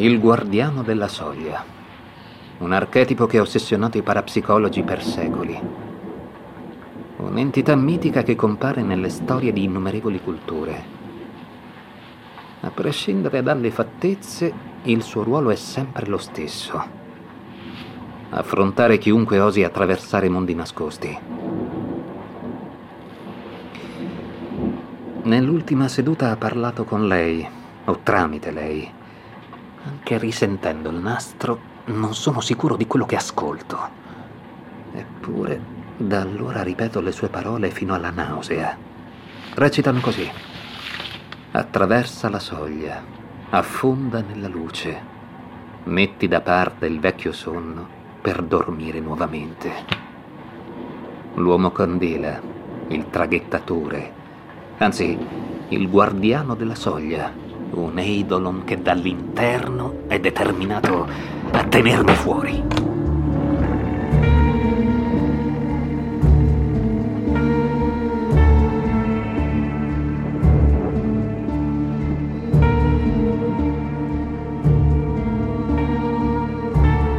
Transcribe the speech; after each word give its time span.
Il 0.00 0.20
guardiano 0.20 0.84
della 0.84 1.08
soglia. 1.08 1.64
Un 2.58 2.70
archetipo 2.70 3.26
che 3.26 3.38
ha 3.38 3.40
ossessionato 3.40 3.98
i 3.98 4.02
parapsicologi 4.02 4.84
per 4.84 5.02
secoli. 5.02 5.60
Un'entità 7.16 7.74
mitica 7.74 8.22
che 8.22 8.36
compare 8.36 8.82
nelle 8.82 9.08
storie 9.08 9.52
di 9.52 9.64
innumerevoli 9.64 10.22
culture. 10.22 10.84
A 12.60 12.70
prescindere 12.70 13.42
dalle 13.42 13.72
fattezze, 13.72 14.52
il 14.84 15.02
suo 15.02 15.24
ruolo 15.24 15.50
è 15.50 15.56
sempre 15.56 16.06
lo 16.06 16.18
stesso. 16.18 16.80
Affrontare 18.30 18.98
chiunque 18.98 19.40
osi 19.40 19.64
attraversare 19.64 20.28
mondi 20.28 20.54
nascosti. 20.54 21.18
Nell'ultima 25.24 25.88
seduta 25.88 26.30
ha 26.30 26.36
parlato 26.36 26.84
con 26.84 27.08
lei, 27.08 27.44
o 27.86 27.98
tramite 28.04 28.52
lei. 28.52 28.97
Anche 29.88 30.18
risentendo 30.18 30.90
il 30.90 30.96
nastro, 30.96 31.58
non 31.86 32.14
sono 32.14 32.40
sicuro 32.40 32.76
di 32.76 32.86
quello 32.86 33.06
che 33.06 33.16
ascolto. 33.16 33.78
Eppure, 34.92 35.58
da 35.96 36.20
allora 36.20 36.62
ripeto 36.62 37.00
le 37.00 37.10
sue 37.10 37.28
parole 37.28 37.70
fino 37.70 37.94
alla 37.94 38.10
nausea. 38.10 38.76
Recitano 39.54 40.00
così. 40.00 40.30
Attraversa 41.52 42.28
la 42.28 42.38
soglia, 42.38 43.02
affonda 43.48 44.20
nella 44.20 44.48
luce, 44.48 45.00
metti 45.84 46.28
da 46.28 46.42
parte 46.42 46.84
il 46.84 47.00
vecchio 47.00 47.32
sonno 47.32 47.88
per 48.20 48.42
dormire 48.42 49.00
nuovamente. 49.00 49.72
L'uomo 51.34 51.72
candela, 51.72 52.38
il 52.88 53.08
traghettatore, 53.08 54.12
anzi, 54.76 55.18
il 55.68 55.88
guardiano 55.88 56.54
della 56.54 56.74
soglia 56.74 57.47
un 57.72 57.98
Eidolon 57.98 58.64
che 58.64 58.80
dall'interno 58.80 60.00
è 60.08 60.18
determinato 60.18 61.06
a 61.50 61.64
tenermi 61.64 62.12
fuori. 62.12 62.62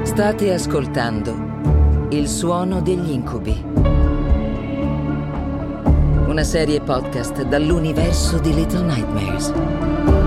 State 0.03 0.53
ascoltando 0.53 2.07
Il 2.09 2.27
suono 2.27 2.81
degli 2.81 3.11
incubi. 3.11 3.55
Una 6.27 6.43
serie 6.43 6.81
podcast 6.81 7.43
dall'universo 7.43 8.37
di 8.39 8.53
Little 8.53 8.83
Nightmares. 8.83 10.18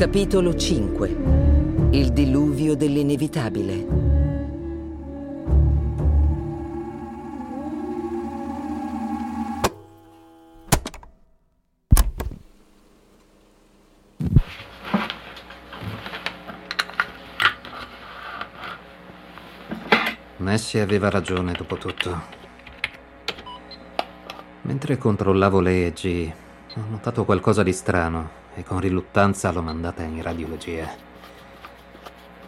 Capitolo 0.00 0.56
5 0.56 1.08
Il 1.90 2.12
diluvio 2.14 2.74
dell'inevitabile. 2.74 3.86
Messi 20.38 20.78
aveva 20.78 21.10
ragione 21.10 21.52
dopo 21.52 21.76
tutto. 21.76 22.22
Mentre 24.62 24.96
controllavo 24.96 25.60
lei 25.60 25.84
e 25.84 25.92
G, 25.92 26.32
ho 26.76 26.84
notato 26.88 27.26
qualcosa 27.26 27.62
di 27.62 27.74
strano 27.74 28.39
e 28.54 28.64
con 28.64 28.80
riluttanza 28.80 29.50
l'ho 29.52 29.62
mandata 29.62 30.02
in 30.02 30.22
radiologia. 30.22 30.88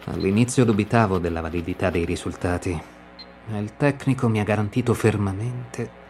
All'inizio 0.05 0.65
dubitavo 0.65 1.17
della 1.17 1.41
validità 1.41 1.89
dei 1.89 2.05
risultati, 2.05 2.81
ma 3.45 3.57
il 3.57 3.75
tecnico 3.77 4.27
mi 4.27 4.39
ha 4.39 4.43
garantito 4.43 4.93
fermamente 4.93 6.01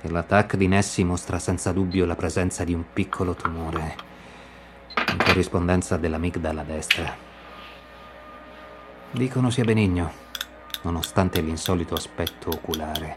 che 0.00 0.08
l'attacco 0.10 0.56
di 0.56 0.68
Nessi 0.68 1.02
mostra 1.02 1.38
senza 1.38 1.72
dubbio 1.72 2.06
la 2.06 2.14
presenza 2.14 2.62
di 2.62 2.72
un 2.72 2.84
piccolo 2.92 3.34
tumore 3.34 3.96
in 5.10 5.16
corrispondenza 5.18 5.96
dell'amigdala 5.96 6.62
destra. 6.62 7.16
Dicono 9.10 9.50
sia 9.50 9.64
benigno, 9.64 10.12
nonostante 10.82 11.40
l'insolito 11.40 11.94
aspetto 11.94 12.50
oculare. 12.50 13.14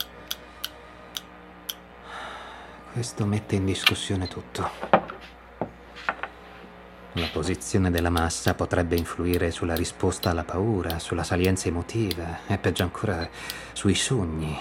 Questo 2.93 3.25
mette 3.25 3.55
in 3.55 3.65
discussione 3.65 4.27
tutto. 4.27 5.00
La 7.15 7.27
posizione 7.29 7.91
della 7.91 8.09
massa 8.09 8.53
potrebbe 8.53 8.95
influire 8.95 9.51
sulla 9.51 9.75
risposta 9.75 10.29
alla 10.29 10.45
paura, 10.45 10.97
sulla 10.97 11.23
salienza 11.23 11.67
emotiva 11.67 12.47
e 12.47 12.57
peggio 12.57 12.83
ancora 12.83 13.27
sui 13.73 13.95
sogni. 13.95 14.57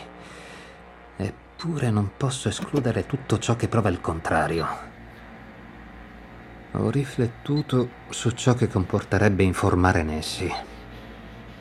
Eppure 1.16 1.90
non 1.90 2.10
posso 2.16 2.48
escludere 2.48 3.06
tutto 3.06 3.38
ciò 3.38 3.54
che 3.54 3.68
prova 3.68 3.88
il 3.88 4.00
contrario. 4.00 4.66
Ho 6.72 6.90
riflettuto 6.90 7.88
su 8.08 8.30
ciò 8.30 8.54
che 8.54 8.66
comporterebbe 8.66 9.44
informare 9.44 10.02
Nessie. 10.02 10.52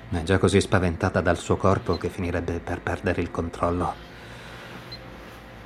È 0.09 0.23
già 0.23 0.39
così 0.39 0.59
spaventata 0.59 1.21
dal 1.21 1.37
suo 1.37 1.55
corpo 1.57 1.97
che 1.97 2.09
finirebbe 2.09 2.59
per 2.61 2.81
perdere 2.81 3.21
il 3.21 3.29
controllo. 3.29 3.93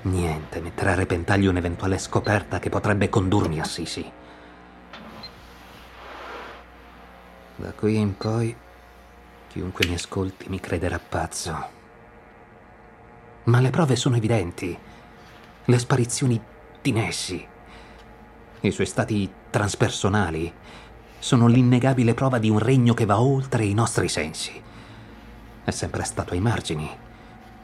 Niente 0.02 0.60
metterà 0.60 0.92
a 0.92 0.96
repentaglio 0.96 1.50
un'eventuale 1.50 1.98
scoperta 1.98 2.60
che 2.60 2.70
potrebbe 2.70 3.08
condurmi 3.08 3.62
a 3.62 3.64
Sisi. 3.64 4.22
Da 7.64 7.72
qui 7.72 7.96
in 7.96 8.18
poi, 8.18 8.54
chiunque 9.48 9.88
mi 9.88 9.94
ascolti 9.94 10.50
mi 10.50 10.60
crederà 10.60 11.00
pazzo. 11.00 11.70
Ma 13.46 13.62
le 13.62 13.70
prove 13.70 13.96
sono 13.96 14.18
evidenti. 14.18 14.78
Le 15.64 15.80
sparizioni 15.80 16.42
di 16.82 16.92
Nessi, 16.92 17.48
i 18.60 18.72
suoi 18.72 18.86
stati 18.86 19.32
transpersonali, 19.50 20.54
sono 21.20 21.48
l'innegabile 21.48 22.14
prova 22.14 22.38
di 22.38 22.50
un 22.50 22.60
regno 22.60 22.94
che 22.94 23.06
va 23.06 23.22
oltre 23.22 23.64
i 23.64 23.74
nostri 23.74 24.10
sensi. 24.10 24.62
È 25.64 25.72
sempre 25.72 26.04
stato 26.04 26.34
ai 26.34 26.42
margini, 26.42 26.90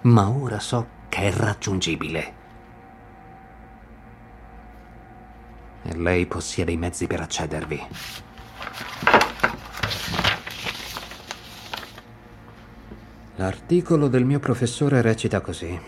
ma 0.03 0.29
ora 0.29 0.59
so 0.59 0.87
che 1.09 1.23
è 1.23 1.33
raggiungibile. 1.33 2.33
E 5.81 5.97
lei 5.97 6.25
possiede 6.25 6.71
i 6.71 6.77
mezzi 6.77 7.05
per 7.05 7.19
accedervi. 7.19 7.87
L'articolo 13.39 14.09
del 14.09 14.25
mio 14.25 14.39
professore 14.39 15.01
recita 15.01 15.39
così. 15.39 15.79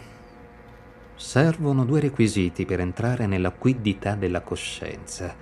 Servono 1.18 1.84
due 1.84 2.00
requisiti 2.00 2.64
per 2.64 2.80
entrare 2.80 3.28
nella 3.28 3.52
quiddità 3.52 4.16
della 4.16 4.40
coscienza. 4.40 5.36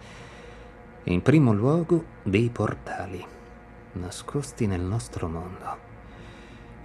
In 1.04 1.22
primo 1.22 1.54
luogo, 1.54 2.04
dei 2.24 2.50
portali, 2.50 3.24
nascosti 3.92 4.66
nel 4.66 4.82
nostro 4.82 5.28
mondo. 5.28 5.78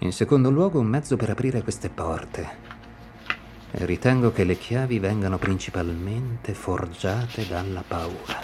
In 0.01 0.13
secondo 0.13 0.51
luogo, 0.51 0.79
un 0.79 0.89
mezzo 0.89 1.17
per 1.17 1.31
aprire 1.31 1.63
queste 1.63 1.89
porte. 1.89 2.49
E 3.71 3.87
ritengo 3.87 4.31
che 4.31 4.45
le 4.45 4.59
chiavi 4.59 4.99
vengano 4.99 5.39
principalmente 5.39 6.53
forgiate 6.53 7.49
dalla 7.49 7.83
paura. 7.89 8.43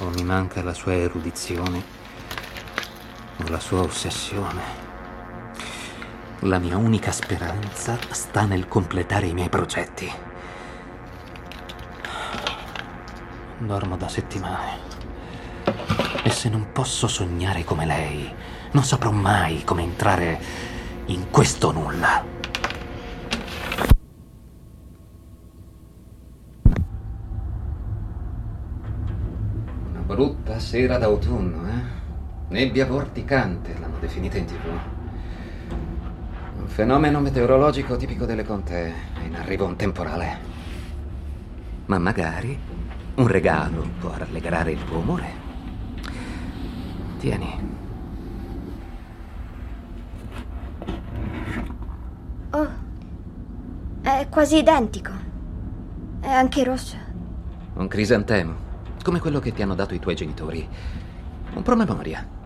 O 0.00 0.10
mi 0.10 0.22
manca 0.22 0.62
la 0.62 0.74
sua 0.74 0.92
erudizione 0.92 2.00
per 3.42 3.50
la 3.50 3.58
sua 3.58 3.80
ossessione. 3.80 4.62
La 6.40 6.60
mia 6.60 6.76
unica 6.76 7.10
speranza 7.10 7.98
sta 8.10 8.44
nel 8.44 8.68
completare 8.68 9.26
i 9.26 9.32
miei 9.32 9.48
progetti. 9.48 10.08
Dormo 13.58 13.96
da 13.96 14.06
settimane. 14.06 14.78
E 16.22 16.30
se 16.30 16.48
non 16.48 16.68
posso 16.70 17.08
sognare 17.08 17.64
come 17.64 17.84
lei, 17.84 18.32
non 18.72 18.84
saprò 18.84 19.10
mai 19.10 19.64
come 19.64 19.82
entrare 19.82 20.40
in 21.06 21.28
questo 21.30 21.72
nulla. 21.72 22.24
Una 29.90 30.00
brutta 30.06 30.60
sera 30.60 30.96
d'autunno, 30.98 31.68
eh? 31.68 32.01
Nebbia 32.52 32.84
vorticante, 32.84 33.74
l'hanno 33.78 33.96
definita 33.98 34.36
in 34.36 34.44
tv. 34.44 34.66
Un 36.58 36.66
fenomeno 36.66 37.18
meteorologico 37.18 37.96
tipico 37.96 38.26
delle 38.26 38.44
contee. 38.44 38.92
È 39.14 39.24
in 39.24 39.36
arrivo 39.36 39.64
un 39.64 39.74
temporale. 39.74 40.38
Ma 41.86 41.98
magari 41.98 42.58
un 43.14 43.26
regalo 43.26 43.88
può 43.98 44.12
rallegrare 44.14 44.72
il 44.72 44.84
tuo 44.84 44.98
umore. 44.98 45.30
Tieni. 47.20 47.70
Oh, 52.50 52.68
è 54.02 54.26
quasi 54.28 54.58
identico. 54.58 55.12
È 56.20 56.28
anche 56.28 56.64
rosso. 56.64 56.96
Un 57.76 57.88
crisantemo, 57.88 58.54
come 59.02 59.20
quello 59.20 59.40
che 59.40 59.54
ti 59.54 59.62
hanno 59.62 59.74
dato 59.74 59.94
i 59.94 59.98
tuoi 59.98 60.14
genitori. 60.14 60.68
Un 61.54 61.62
promemoria 61.62 62.40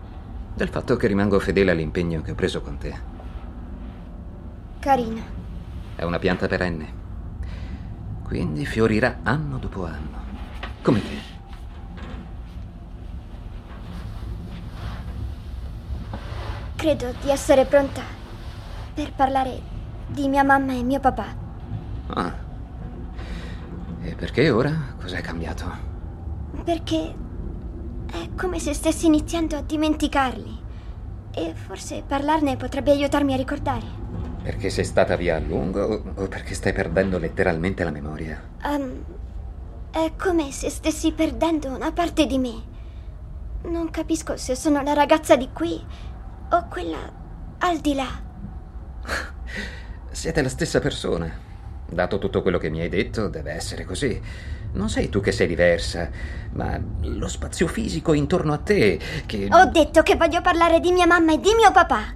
del 0.57 0.69
fatto 0.69 0.95
che 0.95 1.05
rimango 1.05 1.39
fedele 1.39 1.69
all'impegno 1.69 2.23
che 2.23 2.31
ho 2.31 2.35
preso 2.35 2.61
con 2.61 2.79
te. 2.79 2.99
Carina. 4.79 5.21
È 5.95 6.03
una 6.03 6.17
pianta 6.17 6.47
perenne. 6.47 7.05
Quindi 8.23 8.65
fiorirà 8.65 9.19
anno 9.21 9.59
dopo 9.59 9.85
anno. 9.85 10.25
Come 10.81 11.01
te. 11.01 11.35
Credo 16.75 17.13
di 17.21 17.29
essere 17.29 17.65
pronta 17.65 18.01
per 18.95 19.13
parlare 19.13 19.61
di 20.07 20.27
mia 20.27 20.43
mamma 20.43 20.73
e 20.73 20.81
mio 20.81 20.99
papà. 20.99 21.35
Ah. 22.07 22.33
E 24.01 24.15
perché 24.15 24.49
ora? 24.49 24.95
Cos'è 24.99 25.21
cambiato? 25.21 25.65
Perché 26.63 27.13
è 28.11 28.29
come 28.35 28.59
se 28.59 28.73
stessi 28.73 29.05
iniziando 29.05 29.57
a 29.57 29.61
dimenticarli. 29.61 30.65
E 31.33 31.53
forse 31.53 32.03
parlarne 32.05 32.57
potrebbe 32.57 32.91
aiutarmi 32.91 33.33
a 33.33 33.37
ricordare. 33.37 33.85
Perché 34.41 34.69
sei 34.69 34.85
stata 34.85 35.15
via 35.15 35.35
a 35.35 35.39
lungo 35.39 36.03
o 36.15 36.27
perché 36.27 36.53
stai 36.53 36.73
perdendo 36.73 37.17
letteralmente 37.17 37.83
la 37.83 37.91
memoria? 37.91 38.41
Um, 38.63 39.03
è 39.91 40.13
come 40.17 40.51
se 40.51 40.69
stessi 40.69 41.11
perdendo 41.11 41.73
una 41.73 41.91
parte 41.91 42.25
di 42.25 42.37
me. 42.37 42.75
Non 43.63 43.89
capisco 43.89 44.37
se 44.37 44.55
sono 44.55 44.81
la 44.81 44.93
ragazza 44.93 45.35
di 45.35 45.49
qui 45.51 45.83
o 46.49 46.67
quella 46.69 47.11
al 47.59 47.79
di 47.79 47.93
là. 47.93 48.07
Siete 50.11 50.41
la 50.41 50.49
stessa 50.49 50.79
persona. 50.79 51.45
Dato 51.89 52.17
tutto 52.17 52.41
quello 52.41 52.57
che 52.57 52.69
mi 52.69 52.81
hai 52.81 52.89
detto, 52.89 53.29
deve 53.29 53.51
essere 53.51 53.85
così. 53.85 54.21
Non 54.77 54.89
sei 54.89 55.09
tu 55.09 55.21
che 55.21 55.31
sei 55.31 55.47
diversa, 55.47 56.07
ma 56.53 56.79
lo 57.01 57.27
spazio 57.27 57.67
fisico 57.67 58.13
intorno 58.13 58.53
a 58.53 58.57
te 58.57 58.99
che... 59.25 59.47
Ho 59.51 59.65
detto 59.65 60.03
che 60.03 60.15
voglio 60.15 60.41
parlare 60.41 60.79
di 60.79 60.91
mia 60.91 61.07
mamma 61.07 61.33
e 61.33 61.39
di 61.39 61.51
mio 61.55 61.71
papà. 61.71 62.13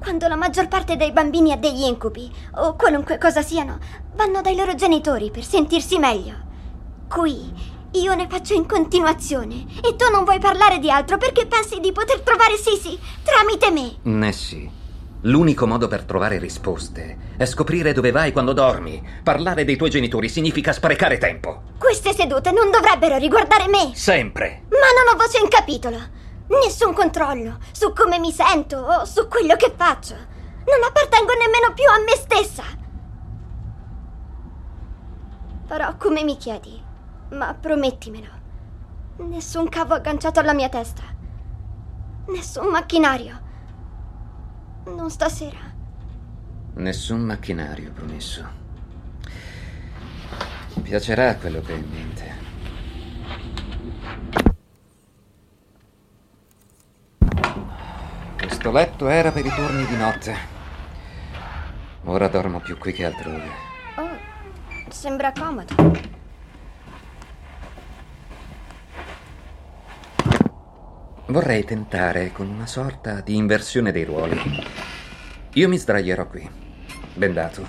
Quando 0.00 0.26
la 0.26 0.34
maggior 0.34 0.66
parte 0.66 0.96
dei 0.96 1.12
bambini 1.12 1.52
ha 1.52 1.56
degli 1.56 1.84
incubi, 1.84 2.28
o 2.56 2.74
qualunque 2.74 3.16
cosa 3.16 3.42
siano, 3.42 3.78
vanno 4.16 4.40
dai 4.40 4.56
loro 4.56 4.74
genitori 4.74 5.30
per 5.30 5.44
sentirsi 5.44 5.98
meglio. 5.98 6.34
Qui 7.08 7.76
io 7.92 8.14
ne 8.14 8.26
faccio 8.28 8.54
in 8.54 8.66
continuazione 8.66 9.64
e 9.80 9.94
tu 9.94 10.10
non 10.10 10.24
vuoi 10.24 10.40
parlare 10.40 10.80
di 10.80 10.90
altro 10.90 11.16
perché 11.16 11.46
pensi 11.46 11.78
di 11.78 11.92
poter 11.92 12.20
trovare 12.20 12.56
Sisi 12.56 12.98
tramite 13.22 13.70
me. 13.70 13.96
Nessi. 14.02 14.70
L'unico 15.22 15.66
modo 15.66 15.88
per 15.88 16.04
trovare 16.04 16.38
risposte 16.38 17.34
è 17.36 17.44
scoprire 17.44 17.92
dove 17.92 18.12
vai 18.12 18.30
quando 18.30 18.52
dormi. 18.52 19.04
Parlare 19.24 19.64
dei 19.64 19.74
tuoi 19.74 19.90
genitori 19.90 20.28
significa 20.28 20.72
sprecare 20.72 21.18
tempo. 21.18 21.62
Queste 21.76 22.12
sedute 22.12 22.52
non 22.52 22.70
dovrebbero 22.70 23.16
riguardare 23.16 23.66
me. 23.66 23.90
Sempre. 23.94 24.62
Ma 24.70 24.76
non 24.76 25.12
ho 25.12 25.16
voce 25.16 25.40
in 25.42 25.48
capitolo. 25.48 25.98
Nessun 26.62 26.94
controllo 26.94 27.58
su 27.72 27.92
come 27.92 28.20
mi 28.20 28.30
sento 28.30 28.78
o 28.78 29.04
su 29.04 29.26
quello 29.26 29.56
che 29.56 29.74
faccio. 29.76 30.14
Non 30.14 30.84
appartengo 30.86 31.32
nemmeno 31.32 31.74
più 31.74 31.86
a 31.88 31.98
me 31.98 32.14
stessa. 32.14 32.62
Farò 35.66 35.96
come 35.96 36.22
mi 36.22 36.36
chiedi, 36.36 36.80
ma 37.30 37.54
promettimelo. 37.54 38.36
Nessun 39.16 39.68
cavo 39.68 39.94
agganciato 39.94 40.38
alla 40.38 40.54
mia 40.54 40.68
testa. 40.68 41.02
Nessun 42.28 42.68
macchinario 42.68 43.46
non 44.94 45.10
stasera. 45.10 45.58
Nessun 46.74 47.20
macchinario, 47.20 47.90
promesso. 47.92 48.46
Mi 50.74 50.82
piacerà 50.82 51.36
quello 51.36 51.60
che 51.60 51.72
hai 51.72 51.78
in 51.78 51.90
mente. 51.90 52.46
Questo 58.36 58.70
letto 58.70 59.08
era 59.08 59.32
per 59.32 59.44
i 59.44 59.50
turni 59.50 59.84
di 59.86 59.96
notte. 59.96 60.36
Ora 62.04 62.28
dormo 62.28 62.60
più 62.60 62.78
qui 62.78 62.92
che 62.92 63.04
altrove. 63.04 63.50
Oh, 63.96 64.16
sembra 64.88 65.32
comodo. 65.32 65.74
Vorrei 71.26 71.62
tentare 71.64 72.32
con 72.32 72.48
una 72.48 72.66
sorta 72.66 73.20
di 73.20 73.36
inversione 73.36 73.92
dei 73.92 74.04
ruoli. 74.04 74.77
Io 75.58 75.68
mi 75.68 75.76
sdraierò 75.76 76.28
qui, 76.28 76.48
bendato, 77.14 77.66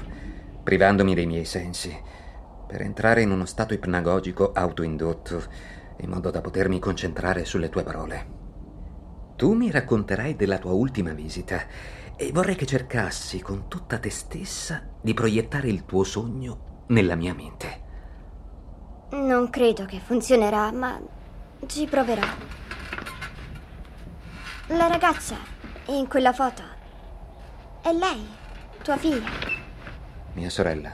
privandomi 0.62 1.16
dei 1.16 1.26
miei 1.26 1.46
sensi, 1.46 1.92
per 2.68 2.82
entrare 2.82 3.24
in 3.24 3.32
uno 3.32 3.46
stato 3.46 3.74
ipnagogico 3.74 4.52
autoindotto, 4.52 5.44
in 6.02 6.12
modo 6.12 6.30
da 6.30 6.40
potermi 6.40 6.78
concentrare 6.78 7.46
sulle 7.46 7.70
tue 7.70 7.82
parole. 7.82 8.28
Tu 9.36 9.54
mi 9.54 9.72
racconterai 9.72 10.36
della 10.36 10.60
tua 10.60 10.74
ultima 10.74 11.14
visita 11.14 11.64
e 12.16 12.30
vorrei 12.32 12.54
che 12.54 12.68
cercassi 12.68 13.42
con 13.42 13.68
tutta 13.68 13.98
te 13.98 14.12
stessa 14.12 14.88
di 15.02 15.16
proiettare 15.16 15.68
il 15.68 15.86
tuo 15.86 16.04
sogno 16.04 16.84
nella 16.90 17.16
mia 17.16 17.34
mente. 17.34 17.82
Non 19.14 19.50
credo 19.50 19.86
che 19.86 20.00
funzionerà, 20.00 20.72
ma 20.72 21.02
ci 21.66 21.88
proverò. 21.88 22.28
La 24.68 24.86
ragazza 24.86 25.38
in 25.88 26.08
quella 26.08 26.34
foto 26.34 26.78
è 27.82 27.92
lei, 27.92 28.28
tua 28.84 28.98
figlia. 28.98 29.30
Mia 30.34 30.50
sorella. 30.50 30.92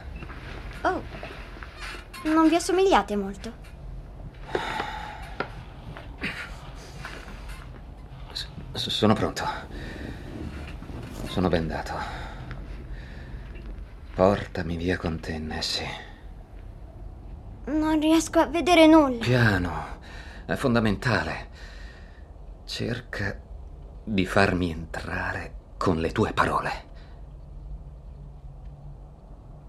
Oh, 0.82 1.02
non 2.24 2.48
vi 2.48 2.56
assomigliate 2.56 3.16
molto. 3.16 3.52
S- 8.32 8.48
sono 8.90 9.14
pronto. 9.14 9.44
Sono 11.28 11.50
bendato. 11.50 11.94
Portami 14.14 14.78
via 14.78 14.98
con 14.98 15.20
te, 15.20 15.38
Nessie. 15.38 16.04
Non 17.66 18.00
riesco 18.00 18.40
a 18.40 18.46
vedere 18.46 18.88
nulla. 18.88 19.18
Piano, 19.24 20.00
è 20.46 20.56
fondamentale. 20.56 21.50
Cerca 22.64 23.38
di 24.04 24.26
farmi 24.26 24.72
entrare 24.72 25.55
con 25.78 25.98
le 25.98 26.12
tue 26.12 26.34
parole. 26.34 26.72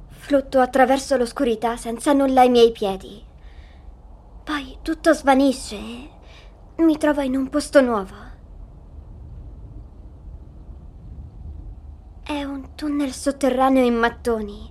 Flutto 0.09 0.61
attraverso 0.61 1.17
l'oscurità 1.17 1.77
senza 1.77 2.13
nulla 2.13 2.41
ai 2.41 2.51
miei 2.51 2.73
piedi. 2.73 3.25
Poi 4.43 4.79
tutto 4.83 5.13
svanisce 5.13 5.77
e 5.77 6.83
mi 6.83 6.97
trovo 6.99 7.21
in 7.21 7.37
un 7.37 7.49
posto 7.49 7.81
nuovo. 7.81 8.15
È 12.23 12.43
un 12.43 12.75
tunnel 12.75 13.13
sotterraneo 13.13 13.85
in 13.85 13.95
mattoni, 13.95 14.71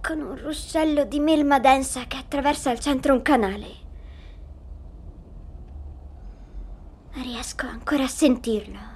con 0.00 0.20
un 0.20 0.36
ruscello 0.36 1.04
di 1.04 1.18
melma 1.18 1.58
densa 1.58 2.04
che 2.06 2.16
attraversa 2.16 2.70
al 2.70 2.78
centro 2.78 3.12
un 3.12 3.22
canale. 3.22 3.66
Riesco 7.10 7.66
ancora 7.66 8.04
a 8.04 8.08
sentirlo. 8.08 8.95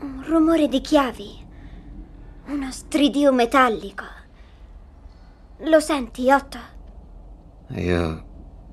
Un 0.00 0.22
rumore 0.24 0.68
di 0.68 0.80
chiavi. 0.80 1.46
Uno 2.46 2.70
stridio 2.70 3.32
metallico. 3.32 4.04
Lo 5.62 5.80
senti, 5.80 6.30
Otto? 6.30 6.58
Io... 7.70 8.24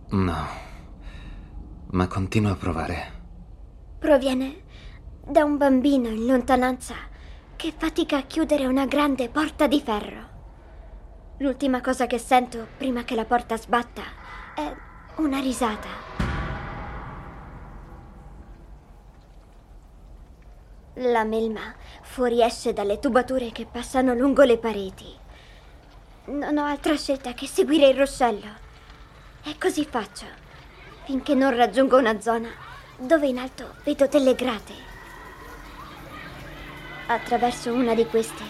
no. 0.09 0.47
Ma 1.91 2.07
continuo 2.07 2.51
a 2.51 2.55
provare. 2.55 3.11
Proviene 3.97 4.63
da 5.25 5.43
un 5.43 5.57
bambino 5.57 6.09
in 6.09 6.25
lontananza 6.25 6.93
che 7.55 7.73
fatica 7.75 8.17
a 8.17 8.23
chiudere 8.23 8.67
una 8.67 8.85
grande 8.85 9.29
porta 9.29 9.65
di 9.65 9.81
ferro. 9.81 10.33
L'ultima 11.37 11.81
cosa 11.81 12.05
che 12.05 12.19
sento 12.19 12.67
prima 12.77 13.03
che 13.03 13.15
la 13.15 13.25
porta 13.25 13.57
sbatta 13.57 14.03
è 14.55 14.73
una 15.17 15.39
risata. 15.39 16.24
La 20.99 21.25
melma 21.25 21.73
fuoriesce 22.01 22.71
dalle 22.71 22.99
tubature 22.99 23.51
che 23.51 23.65
passano 23.65 24.13
lungo 24.13 24.43
le 24.43 24.57
pareti. 24.57 25.13
Non 26.25 26.57
ho 26.57 26.65
altra 26.65 26.95
scelta 26.95 27.33
che 27.33 27.47
seguire 27.47 27.89
il 27.89 27.97
ruscello. 27.97 28.63
E 29.43 29.57
così 29.59 29.85
faccio. 29.85 30.25
finché 31.05 31.35
non 31.35 31.55
raggiungo 31.55 31.97
una 31.97 32.19
zona 32.19 32.49
dove 32.97 33.27
in 33.27 33.37
alto 33.37 33.75
vedo 33.83 34.07
delle 34.07 34.33
grate. 34.33 34.73
Attraverso 37.07 37.71
una 37.71 37.93
di 37.93 38.05
queste 38.07 38.43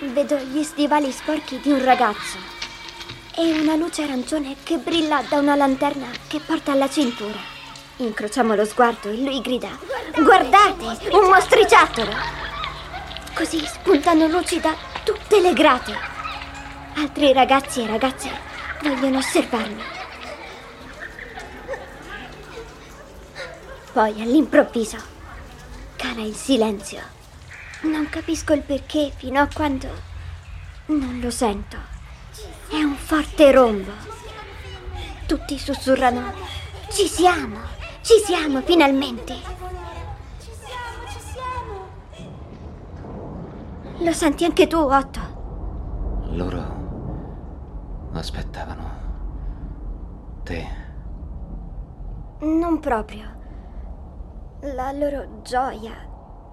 vedo 0.00 0.36
gli 0.36 0.62
stivali 0.62 1.10
sporchi 1.12 1.60
di 1.60 1.70
un 1.70 1.82
ragazzo 1.82 2.36
e 3.36 3.60
una 3.60 3.76
luce 3.76 4.02
arancione 4.02 4.56
che 4.62 4.78
brilla 4.78 5.22
da 5.28 5.38
una 5.38 5.54
lanterna 5.54 6.06
che 6.26 6.40
porta 6.40 6.72
alla 6.72 6.88
cintura. 6.88 7.53
Incrociamo 7.96 8.54
lo 8.54 8.64
sguardo 8.64 9.08
e 9.08 9.16
lui 9.16 9.40
grida: 9.40 9.68
Guardate, 10.16 11.10
un 11.12 11.28
mostriciattolo! 11.28 12.10
Così 13.34 13.64
spuntano 13.64 14.26
luci 14.26 14.58
da 14.58 14.74
tutte 15.04 15.40
le 15.40 15.52
grate. 15.52 15.96
Altri 16.96 17.32
ragazzi 17.32 17.82
e 17.82 17.86
ragazze 17.86 18.30
vogliono 18.82 19.18
osservarmi. 19.18 19.82
Poi 23.92 24.22
all'improvviso 24.22 24.96
cala 25.94 26.22
il 26.22 26.34
silenzio. 26.34 27.00
Non 27.82 28.08
capisco 28.08 28.54
il 28.54 28.62
perché 28.62 29.12
fino 29.16 29.40
a 29.40 29.48
quando 29.52 29.88
non 30.86 31.20
lo 31.20 31.30
sento. 31.30 31.76
È 32.68 32.82
un 32.82 32.96
forte 32.96 33.52
rombo. 33.52 33.92
Tutti 35.26 35.56
sussurrano: 35.58 36.32
Ci 36.90 37.06
siamo! 37.06 37.73
Ci 38.04 38.22
siamo 38.22 38.60
finalmente! 38.60 39.34
Lo 44.00 44.12
senti 44.12 44.44
anche 44.44 44.66
tu, 44.66 44.76
Otto? 44.76 45.20
Loro 46.32 46.62
aspettavano 48.12 48.90
te. 50.42 50.66
Non 52.40 52.78
proprio. 52.78 53.40
La 54.74 54.92
loro 54.92 55.40
gioia, 55.40 55.94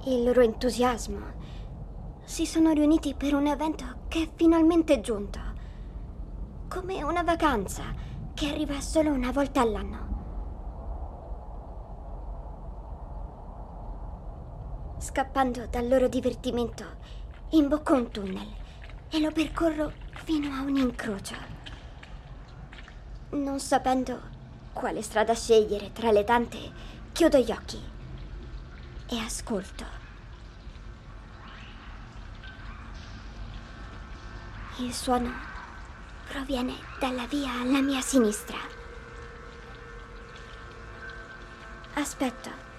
il 0.06 0.24
loro 0.24 0.40
entusiasmo 0.40 1.20
si 2.24 2.46
sono 2.46 2.72
riuniti 2.72 3.14
per 3.14 3.34
un 3.36 3.48
evento 3.48 4.06
che 4.08 4.24
è 4.24 4.30
finalmente 4.34 5.02
giunto. 5.02 5.40
Come 6.70 7.04
una 7.04 7.24
vacanza 7.24 7.84
che 8.34 8.48
arriva 8.48 8.80
solo 8.80 9.12
una 9.12 9.34
volta 9.34 9.60
all'anno. 9.60 10.11
Scappando 15.02 15.66
dal 15.66 15.88
loro 15.88 16.08
divertimento, 16.08 16.86
imbocco 17.50 17.96
un 17.96 18.12
tunnel 18.12 18.48
e 19.10 19.20
lo 19.20 19.32
percorro 19.32 19.92
fino 20.24 20.54
a 20.54 20.62
un 20.62 20.76
incrocio. 20.78 21.36
Non 23.32 23.60
sapendo 23.60 24.22
quale 24.72 25.02
strada 25.02 25.34
scegliere 25.34 25.92
tra 25.92 26.12
le 26.12 26.24
tante, 26.24 26.72
chiudo 27.14 27.40
gli 27.40 27.52
occhi 27.52 27.82
e 29.10 29.18
ascolto. 29.18 29.86
Il 34.78 34.94
suono 34.94 35.32
proviene 36.28 36.76
dalla 37.00 37.26
via 37.26 37.52
alla 37.54 37.82
mia 37.82 38.02
sinistra. 38.02 38.60
Aspetto, 41.96 42.71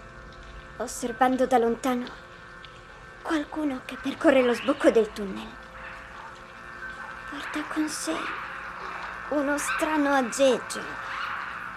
osservando 0.79 1.47
da 1.47 1.59
lontano 1.59 2.07
qualcuno 3.23 3.83
che 3.85 3.97
percorre 4.01 4.43
lo 4.43 4.55
sbocco 4.55 4.91
del 4.91 5.13
tunnel 5.13 5.49
porta 7.31 7.63
con 7.73 7.89
sé 7.89 8.15
uno 9.31 9.57
strano 9.59 10.13
aggeggio 10.13 10.83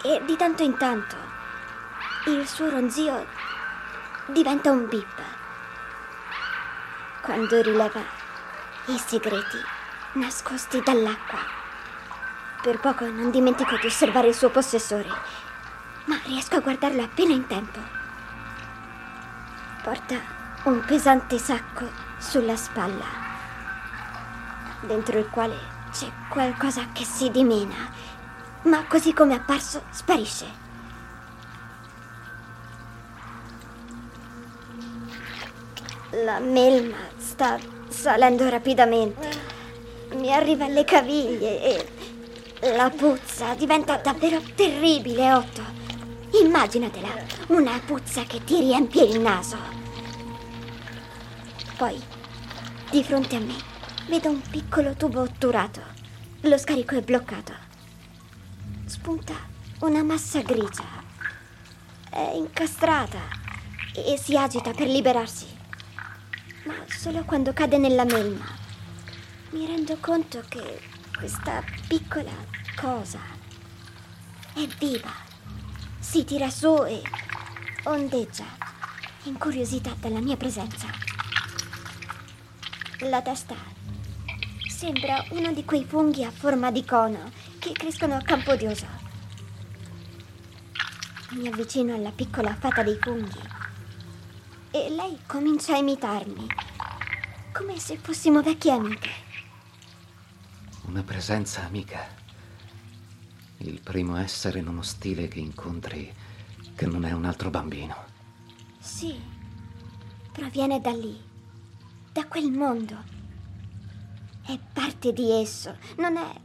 e 0.03 0.21
di 0.25 0.35
tanto 0.35 0.63
in 0.63 0.77
tanto 0.77 1.15
il 2.25 2.47
suo 2.47 2.69
ronzio 2.69 3.25
diventa 4.25 4.71
un 4.71 4.87
bip. 4.87 5.21
Quando 7.21 7.61
rileva 7.61 8.01
i 8.87 8.97
segreti 8.97 9.57
nascosti 10.13 10.81
dall'acqua. 10.81 11.39
Per 12.63 12.79
poco 12.79 13.05
non 13.05 13.29
dimentico 13.29 13.77
di 13.77 13.85
osservare 13.85 14.29
il 14.29 14.33
suo 14.33 14.49
possessore, 14.49 15.07
ma 16.05 16.19
riesco 16.23 16.55
a 16.55 16.61
guardarlo 16.61 17.03
appena 17.03 17.33
in 17.33 17.45
tempo. 17.45 18.04
Porta 19.85 20.19
un 20.63 20.83
pesante 20.83 21.37
sacco 21.37 21.87
sulla 22.17 22.55
spalla 22.55 23.05
dentro 24.81 25.19
il 25.19 25.29
quale 25.29 25.55
c'è 25.91 26.07
qualcosa 26.27 26.87
che 26.91 27.03
si 27.03 27.29
dimena, 27.29 27.91
ma 28.63 28.83
così 28.87 29.13
come 29.13 29.33
è 29.33 29.37
apparso 29.37 29.83
sparisce. 29.91 30.47
La 36.23 36.39
melma 36.39 36.97
sta 37.17 37.59
salendo 37.87 38.49
rapidamente. 38.49 39.29
Mi 40.15 40.33
arriva 40.33 40.65
alle 40.65 40.83
caviglie 40.83 41.61
e 41.61 42.75
la 42.75 42.89
puzza 42.89 43.53
diventa 43.53 43.97
davvero 43.97 44.41
terribile, 44.55 45.31
Otto. 45.31 45.84
Immaginatela, 46.31 47.13
una 47.47 47.79
puzza 47.85 48.23
che 48.23 48.43
ti 48.43 48.59
riempie 48.59 49.03
il 49.03 49.19
naso. 49.19 49.57
Poi, 51.77 52.01
di 52.89 53.03
fronte 53.03 53.35
a 53.35 53.39
me, 53.39 53.73
Vedo 54.07 54.29
un 54.29 54.39
piccolo 54.39 54.93
tubo 54.93 55.21
otturato. 55.21 55.81
Lo 56.41 56.59
scarico 56.59 56.95
è 56.95 57.01
bloccato. 57.01 57.53
Spunta 58.85 59.33
una 59.79 60.03
massa 60.03 60.41
grigia. 60.41 60.85
È 62.07 62.33
incastrata 62.35 63.17
e 63.95 64.15
si 64.21 64.37
agita 64.37 64.71
per 64.73 64.87
liberarsi. 64.87 65.47
Ma 66.65 66.75
solo 66.85 67.23
quando 67.23 67.51
cade 67.51 67.79
nella 67.79 68.05
melma 68.05 68.45
mi 69.49 69.65
rendo 69.65 69.97
conto 69.99 70.43
che 70.49 70.81
questa 71.17 71.63
piccola 71.87 72.33
cosa 72.75 73.19
è 74.53 74.67
viva. 74.77 75.24
Si 76.15 76.23
tira 76.23 76.49
su 76.49 76.73
e 76.85 77.01
ondeggia, 77.83 78.45
incuriosita 79.23 79.97
dalla 79.99 80.21
mia 80.21 80.37
presenza. 80.37 80.87
La 82.99 83.21
testa 83.21 83.53
Sembra 84.65 85.25
uno 85.31 85.51
di 85.51 85.65
quei 85.65 85.83
funghi 85.83 86.23
a 86.23 86.31
forma 86.31 86.71
di 86.71 86.85
cono 86.85 87.29
che 87.59 87.73
crescono 87.73 88.15
a 88.15 88.21
Campodioso. 88.21 88.87
Mi 91.31 91.49
avvicino 91.49 91.93
alla 91.93 92.11
piccola 92.11 92.55
fata 92.55 92.81
dei 92.81 92.97
funghi 92.97 93.41
e 94.71 94.89
lei 94.91 95.19
comincia 95.27 95.73
a 95.73 95.79
imitarmi, 95.79 96.47
come 97.51 97.77
se 97.77 97.97
fossimo 97.97 98.41
vecchie 98.41 98.71
amiche. 98.71 99.11
Una 100.85 101.03
presenza 101.03 101.65
amica. 101.65 102.24
Il 103.57 103.81
primo 103.81 104.17
essere 104.17 104.59
in 104.59 104.67
uno 104.67 104.81
stile 104.81 105.27
che 105.27 105.39
incontri 105.39 106.13
che 106.75 106.85
non 106.85 107.05
è 107.05 107.11
un 107.11 107.25
altro 107.25 107.49
bambino. 107.49 107.95
Sì, 108.79 109.19
proviene 110.31 110.79
da 110.81 110.91
lì, 110.91 111.19
da 112.11 112.27
quel 112.27 112.51
mondo 112.51 113.13
è 114.45 114.59
parte 114.73 115.11
di 115.11 115.31
esso, 115.31 115.77
non 115.97 116.17
è 116.17 116.41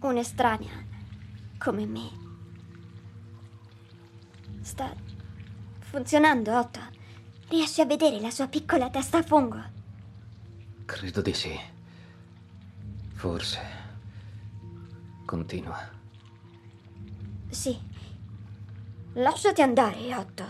un'estranea 0.00 0.84
come 1.58 1.86
me. 1.86 2.10
Sta 4.60 4.94
funzionando, 5.78 6.58
Otto. 6.58 6.80
Riesci 7.48 7.80
a 7.80 7.86
vedere 7.86 8.20
la 8.20 8.30
sua 8.30 8.48
piccola 8.48 8.90
testa 8.90 9.18
a 9.18 9.22
fungo? 9.22 9.62
Credo 10.84 11.22
di 11.22 11.32
sì. 11.32 11.58
Forse. 13.14 13.60
Continua. 15.24 15.97
Sì. 17.50 17.76
Lasciati 19.14 19.62
andare, 19.62 20.14
Otto. 20.14 20.44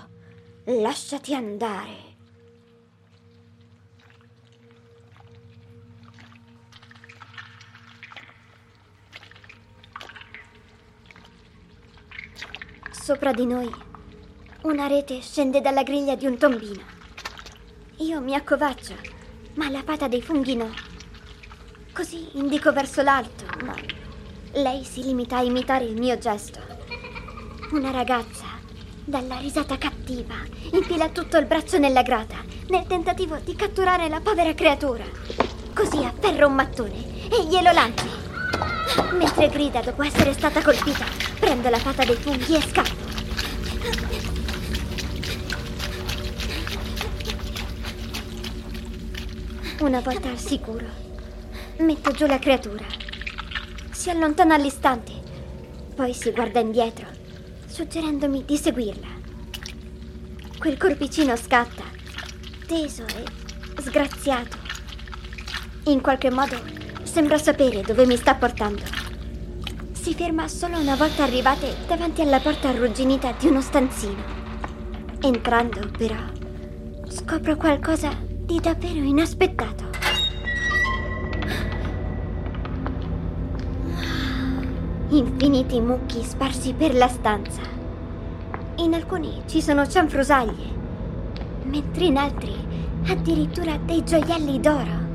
Lasciati 0.65 1.35
andare. 1.35 2.07
Sopra 12.91 13.33
di 13.33 13.47
noi 13.47 13.73
una 14.63 14.87
rete 14.87 15.21
scende 15.23 15.63
dalla 15.63 15.83
griglia 15.83 16.15
di 16.15 16.27
un 16.27 16.37
tombino. 16.37 16.83
Io 17.99 18.21
mi 18.21 18.35
accovaccio, 18.35 18.95
ma 19.55 19.71
la 19.71 19.83
fata 19.83 20.09
dei 20.09 20.21
funghi 20.21 20.57
no. 20.57 20.71
Così 21.95 22.37
indico 22.37 22.71
verso 22.71 23.01
l'alto, 23.03 23.45
ma 23.65 23.75
lei 24.53 24.85
si 24.85 25.03
limita 25.03 25.39
a 25.39 25.43
imitare 25.43 25.85
il 25.85 25.99
mio 25.99 26.19
gesto. 26.19 26.68
Una 27.71 27.91
ragazza, 27.91 28.47
dalla 29.05 29.37
risata 29.41 29.77
cattiva, 29.77 30.37
infila 30.73 31.11
tutto 31.11 31.37
il 31.37 31.45
braccio 31.45 31.77
nella 31.77 32.01
grata 32.01 32.37
nel 32.69 32.87
tentativo 32.87 33.37
di 33.45 33.55
catturare 33.55 34.09
la 34.09 34.21
povera 34.21 34.55
creatura. 34.55 35.05
Così 35.75 36.03
afferra 36.03 36.47
un 36.47 36.55
mattone 36.55 37.29
e 37.29 37.45
glielo 37.45 37.71
lancia. 37.73 38.07
Mentre 39.19 39.51
grida 39.51 39.83
dopo 39.83 40.03
essere 40.03 40.33
stata 40.33 40.63
colpita, 40.63 41.05
prendo 41.39 41.69
la 41.69 41.77
fata 41.77 42.07
dei 42.07 42.17
funghi 42.17 42.55
e 42.55 42.63
scappo. 42.63 43.07
Una 49.81 50.01
volta 50.01 50.31
al 50.31 50.39
sicuro, 50.39 50.87
metto 51.81 52.13
giù 52.13 52.25
la 52.25 52.39
creatura. 52.39 52.87
Si 53.91 54.09
allontana 54.09 54.55
all'istante, 54.55 55.13
poi 55.95 56.15
si 56.15 56.31
guarda 56.31 56.61
indietro 56.61 57.08
suggerendomi 57.79 58.45
di 58.45 58.57
seguirla. 58.57 59.07
Quel 60.59 60.77
corpicino 60.77 61.37
scatta, 61.37 61.85
teso 62.67 63.05
e 63.05 63.81
sgraziato. 63.81 64.57
In 65.85 66.01
qualche 66.01 66.29
modo 66.29 66.61
sembra 67.05 67.39
sapere 67.39 67.83
dove 67.83 68.05
mi 68.05 68.17
sta 68.17 68.35
portando. 68.35 68.83
Si 69.93 70.13
ferma 70.13 70.49
solo 70.49 70.77
una 70.77 70.97
volta 70.97 71.23
arrivate 71.23 71.77
davanti 71.87 72.21
alla 72.21 72.41
porta 72.41 72.71
arrugginita 72.71 73.37
di 73.39 73.47
uno 73.47 73.61
stanzino. 73.61 74.25
Entrando, 75.21 75.89
però, 75.97 76.17
scopro 77.07 77.55
qualcosa 77.55 78.11
di 78.21 78.59
davvero 78.59 79.05
inaspettato. 79.05 79.88
Infiniti 85.19 85.81
mucchi 85.81 86.23
sparsi 86.23 86.75
per 86.75 86.95
la 86.95 87.09
stanza. 87.09 87.63
In 88.77 88.95
alcuni 88.95 89.43
ci 89.47 89.61
sono 89.61 89.85
cianfrusaglie, 89.85 90.67
mentre 91.65 92.05
in 92.05 92.17
altri 92.17 92.55
addirittura 93.09 93.77
dei 93.79 94.05
gioielli 94.05 94.61
d'oro. 94.61 95.07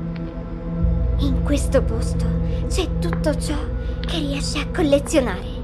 In 1.20 1.42
questo 1.42 1.82
posto 1.82 2.26
c'è 2.66 2.86
tutto 2.98 3.34
ciò 3.38 3.56
che 4.02 4.18
riesce 4.18 4.58
a 4.58 4.68
collezionare. 4.68 5.62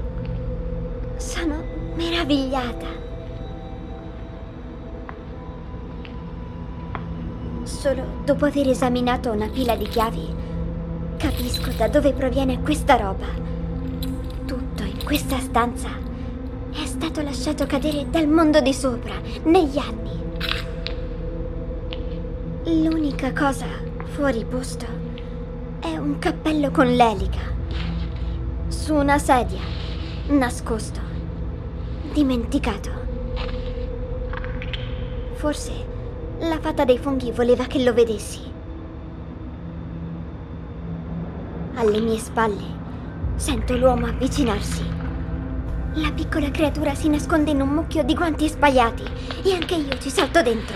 Sono 1.17 1.63
meravigliata. 1.93 2.87
Solo 7.61 8.03
dopo 8.25 8.45
aver 8.45 8.69
esaminato 8.69 9.29
una 9.29 9.49
pila 9.49 9.75
di 9.75 9.87
chiavi, 9.87 10.35
capisco 11.17 11.69
da 11.77 11.87
dove 11.87 12.11
proviene 12.13 12.59
questa 12.59 12.95
roba. 12.95 13.50
Questa 15.11 15.39
stanza 15.39 15.89
è 16.71 16.85
stato 16.85 17.21
lasciato 17.21 17.65
cadere 17.65 18.09
dal 18.09 18.29
mondo 18.29 18.61
di 18.61 18.73
sopra 18.73 19.13
negli 19.43 19.77
anni. 19.77 20.17
L'unica 22.81 23.33
cosa 23.33 23.65
fuori 24.03 24.45
posto 24.45 24.85
è 25.81 25.97
un 25.97 26.17
cappello 26.17 26.71
con 26.71 26.85
l'elica. 26.95 27.41
Su 28.69 28.93
una 28.93 29.17
sedia, 29.17 29.59
nascosto, 30.29 31.01
dimenticato. 32.13 32.91
Forse 35.33 35.73
la 36.39 36.57
fata 36.61 36.85
dei 36.85 36.97
funghi 36.97 37.33
voleva 37.33 37.65
che 37.65 37.83
lo 37.83 37.93
vedessi. 37.93 38.39
Alle 41.73 41.99
mie 41.99 42.17
spalle 42.17 42.79
sento 43.35 43.75
l'uomo 43.75 44.05
avvicinarsi. 44.05 44.99
La 45.95 46.09
piccola 46.13 46.49
creatura 46.51 46.95
si 46.95 47.09
nasconde 47.09 47.51
in 47.51 47.59
un 47.59 47.67
mucchio 47.67 48.01
di 48.03 48.13
guanti 48.13 48.47
sbagliati 48.47 49.03
e 49.43 49.53
anche 49.53 49.75
io 49.75 49.97
ci 49.97 50.09
salto 50.09 50.41
dentro. 50.41 50.73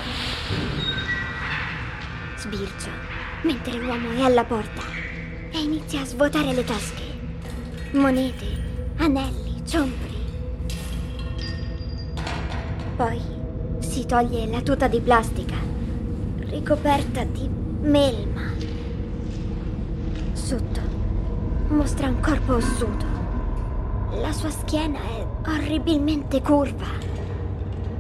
Sbircio 2.36 2.90
mentre 3.44 3.78
l'uomo 3.80 4.12
è 4.12 4.24
alla 4.24 4.44
porta 4.44 4.82
e 5.52 5.62
inizia 5.62 6.02
a 6.02 6.06
svuotare 6.06 6.54
le 6.54 6.66
tasche. 6.66 7.04
Monete, 7.94 8.46
anelli, 8.98 9.62
ciontoli. 9.64 10.18
Poi 12.98 13.22
si 13.80 14.06
toglie 14.06 14.46
la 14.48 14.62
tuta 14.62 14.90
di 14.90 15.00
plastica, 15.00 15.56
ricoperta 16.40 17.24
di 17.24 17.50
melma. 17.80 18.52
Sotto 20.34 20.82
mostra 21.70 22.10
un 22.10 22.20
corpo 22.20 22.56
ossuto. 22.56 23.15
La 24.16 24.32
sua 24.32 24.50
schiena 24.50 25.00
è 25.00 25.26
orribilmente 25.50 26.42
curva. 26.42 26.88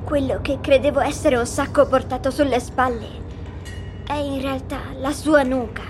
Quello 0.03 0.39
che 0.41 0.59
credevo 0.61 1.01
essere 1.01 1.35
un 1.35 1.45
sacco 1.45 1.85
portato 1.87 2.31
sulle 2.31 2.59
spalle 2.59 3.23
è 4.05 4.13
in 4.13 4.39
realtà 4.39 4.93
la 4.97 5.11
sua 5.11 5.43
nuca. 5.43 5.83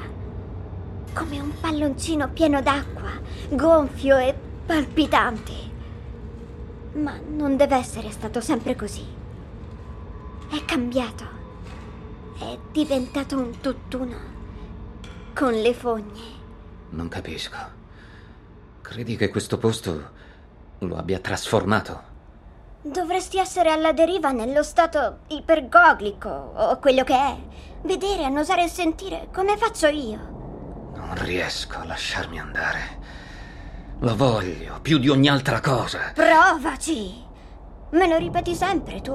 Come 1.13 1.39
un 1.39 1.51
palloncino 1.59 2.29
pieno 2.29 2.61
d'acqua, 2.61 3.11
gonfio 3.49 4.17
e 4.17 4.33
palpitante. 4.65 5.53
Ma 6.93 7.19
non 7.27 7.55
deve 7.55 7.75
essere 7.75 8.09
stato 8.09 8.41
sempre 8.41 8.75
così. 8.75 9.05
È 10.49 10.65
cambiato. 10.65 11.23
È 12.39 12.57
diventato 12.71 13.37
un 13.37 13.59
tutt'uno 13.59 14.17
con 15.35 15.53
le 15.53 15.73
fogne. 15.73 16.21
Non 16.89 17.09
capisco. 17.09 17.55
Credi 18.81 19.15
che 19.17 19.29
questo 19.29 19.57
posto 19.57 20.14
lo 20.87 20.97
abbia 20.97 21.19
trasformato? 21.19 22.13
Dovresti 22.81 23.39
essere 23.39 23.71
alla 23.71 23.93
deriva 23.93 24.31
nello 24.31 24.61
stato 24.61 25.21
ipergoglico 25.27 26.29
o 26.29 26.77
quello 26.77 27.03
che 27.03 27.15
è. 27.15 27.35
Vedere, 27.81 28.25
annusare 28.25 28.65
e 28.65 28.67
sentire 28.67 29.29
come 29.33 29.57
faccio 29.57 29.87
io. 29.87 30.93
Non 30.93 31.15
riesco 31.15 31.79
a 31.79 31.85
lasciarmi 31.85 32.39
andare. 32.39 32.79
Lo 33.99 34.15
voglio 34.15 34.79
più 34.81 34.99
di 34.99 35.09
ogni 35.09 35.27
altra 35.27 35.61
cosa. 35.61 36.11
Provaci! 36.13 37.23
Me 37.89 38.07
lo 38.07 38.17
ripeti 38.17 38.53
sempre 38.53 39.01
tu. 39.01 39.13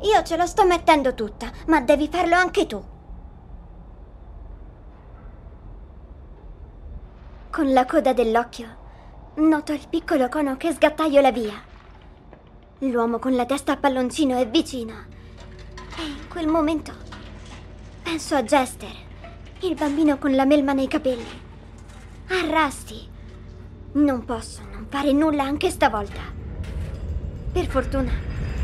Io 0.00 0.22
ce 0.24 0.36
la 0.36 0.46
sto 0.46 0.66
mettendo 0.66 1.14
tutta, 1.14 1.50
ma 1.66 1.80
devi 1.80 2.08
farlo 2.08 2.34
anche 2.34 2.66
tu. 2.66 2.84
Con 7.50 7.72
la 7.72 7.84
coda 7.84 8.12
dell'occhio 8.12 8.78
noto 9.48 9.72
il 9.72 9.86
piccolo 9.88 10.28
cono 10.28 10.56
che 10.56 10.72
sgattaiola 10.72 11.30
via. 11.32 11.54
L'uomo 12.80 13.18
con 13.18 13.34
la 13.34 13.46
testa 13.46 13.72
a 13.72 13.76
palloncino 13.76 14.38
è 14.38 14.48
vicino. 14.48 14.92
E 15.98 16.02
in 16.02 16.28
quel 16.28 16.46
momento 16.46 16.92
penso 18.02 18.34
a 18.34 18.42
Jester, 18.42 18.94
il 19.60 19.74
bambino 19.74 20.18
con 20.18 20.34
la 20.34 20.44
melma 20.44 20.72
nei 20.72 20.88
capelli. 20.88 21.40
A. 22.28 22.70
Non 23.92 24.24
posso 24.24 24.62
non 24.70 24.86
fare 24.88 25.12
nulla 25.12 25.44
anche 25.44 25.70
stavolta. 25.70 26.20
Per 27.52 27.66
fortuna, 27.66 28.12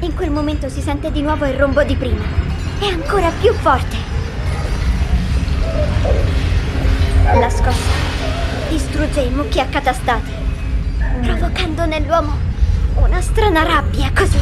in 0.01 0.15
quel 0.15 0.31
momento 0.31 0.69
si 0.69 0.81
sente 0.81 1.11
di 1.11 1.23
nuovo 1.23 1.47
il 1.47 1.55
rombo 1.55 1.83
di 1.83 1.97
prima. 1.97 2.25
E 2.81 2.89
ancora 2.89 3.31
più 3.41 3.53
forte. 3.55 3.97
La 7.39 7.51
scossa 7.51 8.07
distrugge 8.69 9.21
i 9.21 9.31
mucchi 9.31 9.59
accatastati, 9.59 10.45
provocando 11.27 11.87
nell'uomo 11.87 12.39
una 12.95 13.21
strana 13.21 13.65
rabbia 13.65 14.12
così. 14.15 14.39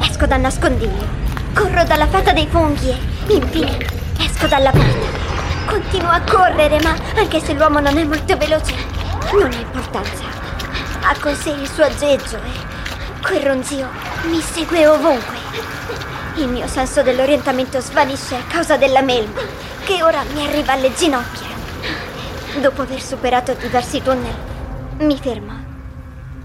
Esco 0.00 0.24
dal 0.24 0.40
nascondiglio, 0.40 1.06
corro 1.52 1.84
dalla 1.84 2.06
fata 2.06 2.32
dei 2.32 2.46
funghi 2.46 2.88
e, 2.88 3.34
infine, 3.34 3.76
esco 4.18 4.46
dalla 4.46 4.70
porta. 4.70 5.26
Continuo 5.66 6.08
a 6.08 6.20
correre, 6.20 6.80
ma 6.80 6.96
anche 7.14 7.40
se 7.40 7.52
l'uomo 7.52 7.80
non 7.80 7.98
è 7.98 8.04
molto 8.04 8.38
veloce, 8.38 8.74
non 9.38 9.52
ha 9.52 9.56
importanza. 9.56 10.24
Ha 11.02 11.14
con 11.20 11.34
sé 11.34 11.50
il 11.50 11.68
suo 11.68 11.84
aggeggio 11.84 12.36
e 12.36 13.20
quel 13.20 13.42
ronzio 13.42 13.86
mi 14.30 14.40
segue 14.40 14.86
ovunque. 14.86 15.36
Il 16.36 16.48
mio 16.48 16.66
senso 16.68 17.02
dell'orientamento 17.02 17.80
svanisce 17.80 18.36
a 18.36 18.44
causa 18.48 18.78
della 18.78 19.02
melma, 19.02 19.40
che 19.84 20.02
ora 20.02 20.22
mi 20.32 20.46
arriva 20.46 20.72
alle 20.72 20.94
ginocchia. 20.94 21.48
Dopo 22.62 22.80
aver 22.80 23.02
superato 23.02 23.52
diversi 23.60 24.00
tunnel, 24.00 24.34
mi 25.00 25.18
fermo 25.20 25.57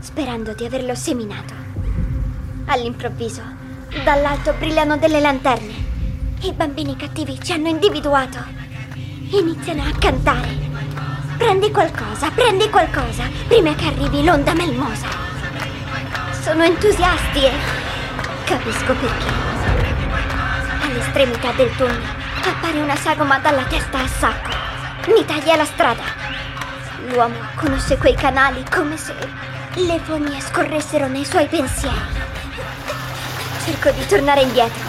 sperando 0.03 0.53
di 0.53 0.65
averlo 0.65 0.93
seminato. 0.95 1.53
All'improvviso, 2.65 3.41
dall'alto 4.03 4.53
brillano 4.59 4.97
delle 4.97 5.21
lanterne. 5.21 5.73
I 6.41 6.51
bambini 6.51 6.97
cattivi 6.97 7.39
ci 7.41 7.53
hanno 7.53 7.69
individuato. 7.69 8.37
Iniziano 9.29 9.83
a 9.83 9.97
cantare. 9.97 10.49
Prendi 11.37 11.71
qualcosa, 11.71 12.29
prendi 12.31 12.69
qualcosa, 12.69 13.29
prima 13.47 13.73
che 13.75 13.85
arrivi 13.85 14.25
l'onda 14.25 14.53
melmosa. 14.53 15.07
Sono 16.41 16.63
entusiasti 16.63 17.45
e 17.45 17.51
capisco 18.43 18.93
perché. 18.93 19.31
All'estremità 20.81 21.53
del 21.53 21.73
tunnel 21.77 22.21
appare 22.43 22.81
una 22.81 22.97
sagoma 22.97 23.39
dalla 23.39 23.63
testa 23.63 23.99
a 23.99 24.07
sacco. 24.07 24.51
Mi 25.13 25.23
taglia 25.23 25.55
la 25.55 25.65
strada. 25.65 26.03
L'uomo 27.07 27.37
conosce 27.55 27.97
quei 27.97 28.15
canali 28.15 28.63
come 28.69 28.97
se 28.97 29.13
le 29.75 29.99
fogne 29.99 30.39
scorressero 30.39 31.07
nei 31.07 31.25
suoi 31.25 31.47
pensieri. 31.47 31.97
Cerco 33.65 33.89
di 33.91 34.05
tornare 34.05 34.41
indietro, 34.41 34.81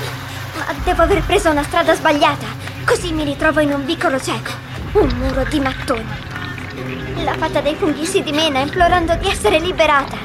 ma 0.58 0.66
devo 0.84 1.02
aver 1.02 1.22
preso 1.22 1.50
una 1.50 1.62
strada 1.62 1.94
sbagliata, 1.94 2.46
così 2.84 3.12
mi 3.12 3.24
ritrovo 3.24 3.60
in 3.60 3.72
un 3.72 3.84
vicolo 3.84 4.20
cieco, 4.20 4.50
un 4.92 5.08
muro 5.16 5.44
di 5.44 5.58
mattoni. 5.58 6.04
La 7.24 7.34
fata 7.34 7.60
dei 7.60 7.76
funghi 7.76 8.04
si 8.04 8.22
dimena 8.22 8.58
implorando 8.58 9.14
di 9.16 9.28
essere 9.28 9.58
liberata. 9.58 10.16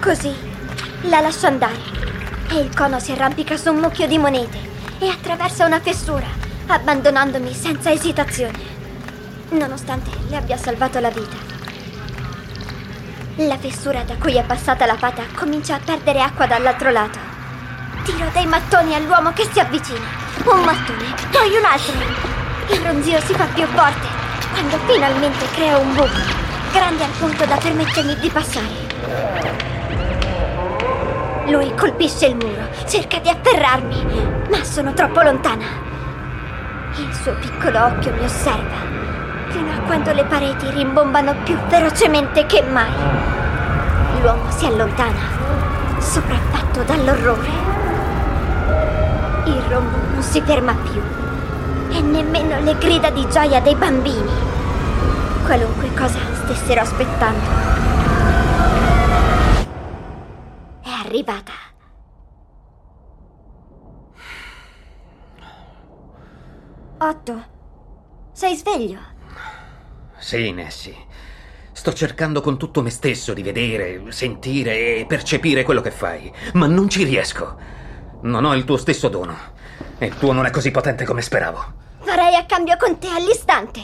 Così 0.00 0.34
la 1.02 1.20
lascio 1.20 1.46
andare 1.46 1.98
e 2.48 2.58
il 2.58 2.74
cono 2.74 2.98
si 3.00 3.12
arrampica 3.12 3.56
su 3.56 3.70
un 3.70 3.80
mucchio 3.80 4.06
di 4.06 4.16
monete 4.16 4.58
e 4.98 5.08
attraversa 5.08 5.66
una 5.66 5.80
fessura, 5.80 6.26
abbandonandomi 6.66 7.52
senza 7.52 7.90
esitazione, 7.90 8.58
nonostante 9.50 10.10
le 10.28 10.36
abbia 10.36 10.56
salvato 10.56 11.00
la 11.00 11.10
vita. 11.10 11.49
La 13.46 13.56
fessura 13.56 14.02
da 14.02 14.16
cui 14.16 14.36
è 14.36 14.42
passata 14.42 14.84
la 14.84 14.96
pata 14.96 15.22
comincia 15.34 15.76
a 15.76 15.80
perdere 15.82 16.20
acqua 16.20 16.46
dall'altro 16.46 16.90
lato. 16.90 17.18
Tiro 18.04 18.28
dei 18.34 18.44
mattoni 18.44 18.94
all'uomo 18.94 19.32
che 19.32 19.48
si 19.50 19.58
avvicina. 19.58 20.04
Un 20.44 20.60
mattone, 20.62 21.14
poi 21.30 21.56
un 21.56 21.64
altro. 21.64 21.94
Il 22.68 22.84
ronzio 22.84 23.18
si 23.20 23.32
fa 23.32 23.46
più 23.46 23.64
forte 23.68 24.06
quando 24.52 24.76
finalmente 24.86 25.46
creo 25.54 25.80
un 25.80 25.94
buco, 25.94 26.20
grande 26.70 27.04
al 27.04 27.10
punto 27.18 27.46
da 27.46 27.56
permettermi 27.56 28.18
di 28.18 28.28
passare. 28.28 28.88
Lui 31.46 31.74
colpisce 31.76 32.26
il 32.26 32.36
muro, 32.36 32.68
cerca 32.86 33.20
di 33.20 33.30
afferrarmi, 33.30 34.48
ma 34.50 34.62
sono 34.64 34.92
troppo 34.92 35.22
lontana. 35.22 35.64
Il 36.94 37.14
suo 37.14 37.32
piccolo 37.36 37.86
occhio 37.86 38.12
mi 38.12 38.24
osserva, 38.24 38.99
fino 39.50 39.72
a 39.72 39.80
quando 39.80 40.12
le 40.12 40.24
pareti 40.24 40.70
rimbombano 40.70 41.34
più 41.44 41.56
velocemente 41.68 42.46
che 42.46 42.62
mai. 42.62 42.92
L'uomo 44.20 44.50
si 44.50 44.66
allontana, 44.66 45.98
sopraffatto 45.98 46.82
dall'orrore. 46.82 47.50
Il 49.44 49.62
rombo 49.68 49.96
non 50.12 50.22
si 50.22 50.40
ferma 50.40 50.74
più, 50.74 51.02
e 51.90 52.00
nemmeno 52.00 52.60
le 52.60 52.76
grida 52.78 53.10
di 53.10 53.26
gioia 53.30 53.60
dei 53.60 53.74
bambini. 53.74 54.32
Qualunque 55.44 55.92
cosa 55.94 56.18
stessero 56.32 56.80
aspettando. 56.80 57.80
arrivata. 61.10 61.52
Otto, 66.98 67.44
sei 68.32 68.54
sveglio? 68.54 69.18
Sì, 70.20 70.52
Nessie. 70.52 70.94
Sto 71.72 71.94
cercando 71.94 72.42
con 72.42 72.58
tutto 72.58 72.82
me 72.82 72.90
stesso 72.90 73.32
di 73.32 73.42
vedere, 73.42 74.02
sentire 74.12 74.98
e 74.98 75.06
percepire 75.08 75.62
quello 75.62 75.80
che 75.80 75.90
fai, 75.90 76.30
ma 76.52 76.66
non 76.66 76.90
ci 76.90 77.04
riesco. 77.04 77.56
Non 78.22 78.44
ho 78.44 78.54
il 78.54 78.64
tuo 78.64 78.76
stesso 78.76 79.08
dono. 79.08 79.34
E 79.98 80.06
il 80.06 80.16
tuo 80.16 80.32
non 80.32 80.44
è 80.44 80.50
così 80.50 80.70
potente 80.70 81.06
come 81.06 81.22
speravo. 81.22 81.72
Farei 82.00 82.36
a 82.36 82.44
cambio 82.44 82.76
con 82.76 82.98
te 82.98 83.08
all'istante. 83.08 83.80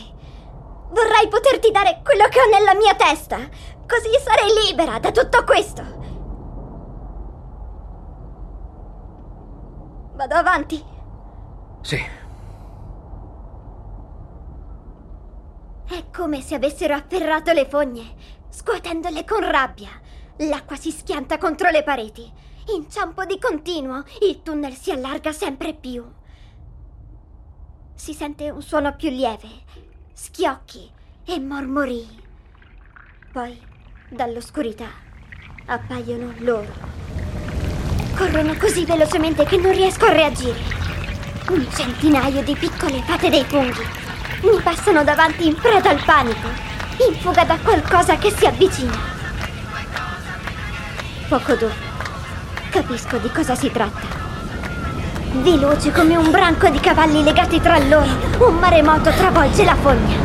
Vorrei 0.90 1.28
poterti 1.28 1.70
dare 1.70 2.00
quello 2.04 2.28
che 2.28 2.38
ho 2.40 2.48
nella 2.50 2.74
mia 2.74 2.94
testa. 2.94 3.36
Così 3.36 4.10
sarei 4.22 4.66
libera 4.68 4.98
da 4.98 5.10
tutto 5.10 5.42
questo. 5.44 5.82
Vado 10.14 10.34
avanti? 10.34 10.84
Sì. 11.80 12.24
È 15.88 16.04
come 16.12 16.42
se 16.42 16.56
avessero 16.56 16.94
afferrato 16.94 17.52
le 17.52 17.64
fogne, 17.64 18.14
scuotendole 18.50 19.24
con 19.24 19.48
rabbia. 19.48 19.88
L'acqua 20.38 20.74
si 20.74 20.90
schianta 20.90 21.38
contro 21.38 21.70
le 21.70 21.84
pareti. 21.84 22.28
Inciampo 22.74 23.24
di 23.24 23.38
continuo, 23.38 24.02
il 24.22 24.42
tunnel 24.42 24.74
si 24.74 24.90
allarga 24.90 25.30
sempre 25.30 25.74
più. 25.74 26.04
Si 27.94 28.12
sente 28.14 28.50
un 28.50 28.62
suono 28.62 28.96
più 28.96 29.10
lieve, 29.10 29.48
schiocchi 30.12 30.90
e 31.24 31.38
mormorii. 31.38 32.24
Poi, 33.32 33.56
dall'oscurità, 34.10 34.88
appaiono 35.66 36.34
loro 36.38 36.96
Corrono 38.16 38.56
così 38.56 38.84
velocemente 38.84 39.44
che 39.44 39.58
non 39.58 39.72
riesco 39.72 40.06
a 40.06 40.12
reagire. 40.12 40.58
Un 41.50 41.66
centinaio 41.70 42.42
di 42.42 42.54
piccole 42.54 43.02
fate 43.02 43.28
dei 43.28 43.44
funghi 43.44 44.05
mi 44.42 44.60
passano 44.62 45.02
davanti 45.04 45.46
in 45.46 45.54
preda 45.54 45.90
al 45.90 46.02
panico, 46.04 46.48
in 47.08 47.14
fuga 47.20 47.44
da 47.44 47.56
qualcosa 47.62 48.16
che 48.16 48.30
si 48.30 48.46
avvicina. 48.46 48.98
Poco 51.28 51.54
dopo 51.54 51.84
capisco 52.70 53.16
di 53.18 53.30
cosa 53.30 53.54
si 53.54 53.70
tratta. 53.70 54.24
Veloce 55.32 55.92
come 55.92 56.16
un 56.16 56.30
branco 56.30 56.68
di 56.68 56.80
cavalli 56.80 57.22
legati 57.22 57.60
tra 57.60 57.78
loro, 57.78 58.10
un 58.38 58.56
maremoto 58.56 59.10
travolge 59.10 59.64
la 59.64 59.74
fogna. 59.76 60.16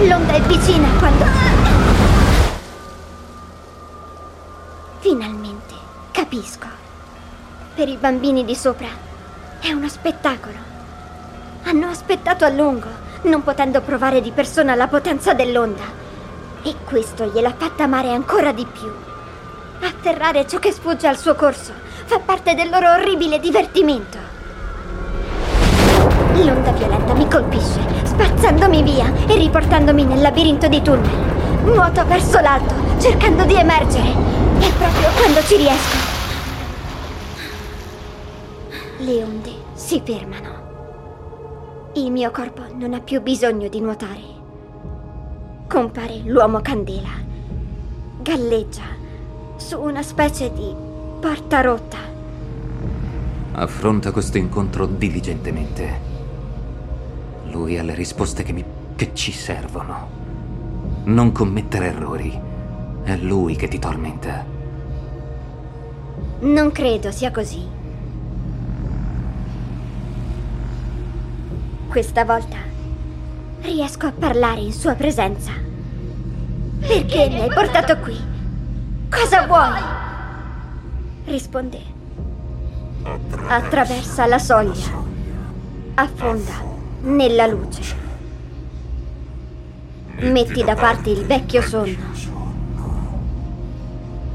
L'onda 0.00 0.32
è 0.32 0.40
vicina 0.42 0.88
quando... 0.98 1.24
Finalmente 5.00 5.52
Capisco. 6.12 6.66
Per 7.74 7.88
i 7.88 7.96
bambini 7.96 8.44
di 8.44 8.54
sopra 8.54 8.86
è 9.60 9.72
uno 9.72 9.88
spettacolo. 9.88 10.71
Hanno 11.64 11.88
aspettato 11.88 12.44
a 12.44 12.48
lungo, 12.48 12.88
non 13.22 13.42
potendo 13.42 13.80
provare 13.80 14.20
di 14.20 14.30
persona 14.30 14.74
la 14.74 14.88
potenza 14.88 15.32
dell'onda. 15.32 15.82
E 16.62 16.74
questo 16.84 17.26
gliel'ha 17.26 17.54
fatta 17.56 17.84
amare 17.84 18.10
ancora 18.10 18.52
di 18.52 18.66
più. 18.66 18.90
Atterrare 19.80 20.46
ciò 20.46 20.58
che 20.58 20.72
sfugge 20.72 21.06
al 21.06 21.18
suo 21.18 21.34
corso 21.34 21.72
fa 22.04 22.18
parte 22.18 22.54
del 22.54 22.68
loro 22.68 22.92
orribile 22.92 23.40
divertimento. 23.40 24.18
L'onda 26.34 26.72
violenta 26.72 27.14
mi 27.14 27.28
colpisce, 27.28 27.80
spazzandomi 28.04 28.82
via 28.82 29.12
e 29.26 29.36
riportandomi 29.36 30.04
nel 30.04 30.20
labirinto 30.20 30.68
di 30.68 30.82
tunnel. 30.82 31.30
Nuoto 31.64 32.04
verso 32.06 32.40
l'alto, 32.40 32.74
cercando 33.00 33.44
di 33.44 33.54
emergere. 33.54 34.08
E 34.58 34.70
proprio 34.76 35.08
quando 35.16 35.42
ci 35.44 35.56
riesco, 35.56 35.96
le 38.98 39.22
onde 39.22 39.52
si 39.74 40.00
fermano. 40.04 40.51
Il 41.94 42.10
mio 42.10 42.30
corpo 42.30 42.62
non 42.74 42.94
ha 42.94 43.00
più 43.00 43.20
bisogno 43.20 43.68
di 43.68 43.78
nuotare. 43.78 44.22
Compare 45.68 46.22
l'uomo 46.24 46.62
candela. 46.62 47.10
Galleggia 48.22 48.84
su 49.56 49.78
una 49.78 50.02
specie 50.02 50.50
di 50.54 50.74
porta 51.20 51.60
rotta. 51.60 51.98
Affronta 53.52 54.10
questo 54.10 54.38
incontro 54.38 54.86
diligentemente. 54.86 56.00
Lui 57.50 57.76
ha 57.76 57.82
le 57.82 57.94
risposte 57.94 58.42
che, 58.42 58.52
mi, 58.52 58.64
che 58.96 59.10
ci 59.12 59.30
servono. 59.30 60.08
Non 61.04 61.30
commettere 61.30 61.88
errori. 61.88 62.40
È 63.02 63.16
lui 63.16 63.54
che 63.54 63.68
ti 63.68 63.78
tormenta. 63.78 64.46
Non 66.40 66.72
credo 66.72 67.10
sia 67.10 67.30
così. 67.30 67.80
Questa 71.92 72.24
volta 72.24 72.56
riesco 73.60 74.06
a 74.06 74.12
parlare 74.18 74.60
in 74.60 74.72
sua 74.72 74.94
presenza. 74.94 75.52
Perché 76.80 77.28
mi 77.28 77.42
hai 77.42 77.50
portato 77.52 77.98
qui? 77.98 78.18
Cosa 79.10 79.46
vuoi? 79.46 79.82
Risponde. 81.26 81.78
Attraversa 83.46 84.24
la 84.24 84.38
soglia. 84.38 85.04
Affonda 85.96 86.52
nella 87.02 87.46
luce. 87.46 87.82
Metti 90.20 90.64
da 90.64 90.74
parte 90.74 91.10
il 91.10 91.26
vecchio 91.26 91.60
sonno. 91.60 92.10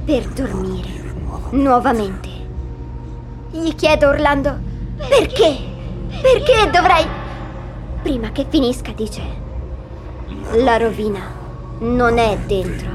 Per 0.06 0.28
dormire 0.28 0.90
nuovamente. 1.54 2.30
Gli 3.50 3.74
chiedo 3.74 4.10
urlando: 4.10 4.60
Perché? 5.10 5.58
Perché 6.22 6.70
dovrei 6.70 7.26
prima 8.08 8.32
che 8.32 8.46
finisca, 8.48 8.94
dice. 8.94 9.22
La 10.64 10.78
rovina 10.78 11.20
non 11.80 12.18
è 12.18 12.38
dentro, 12.38 12.90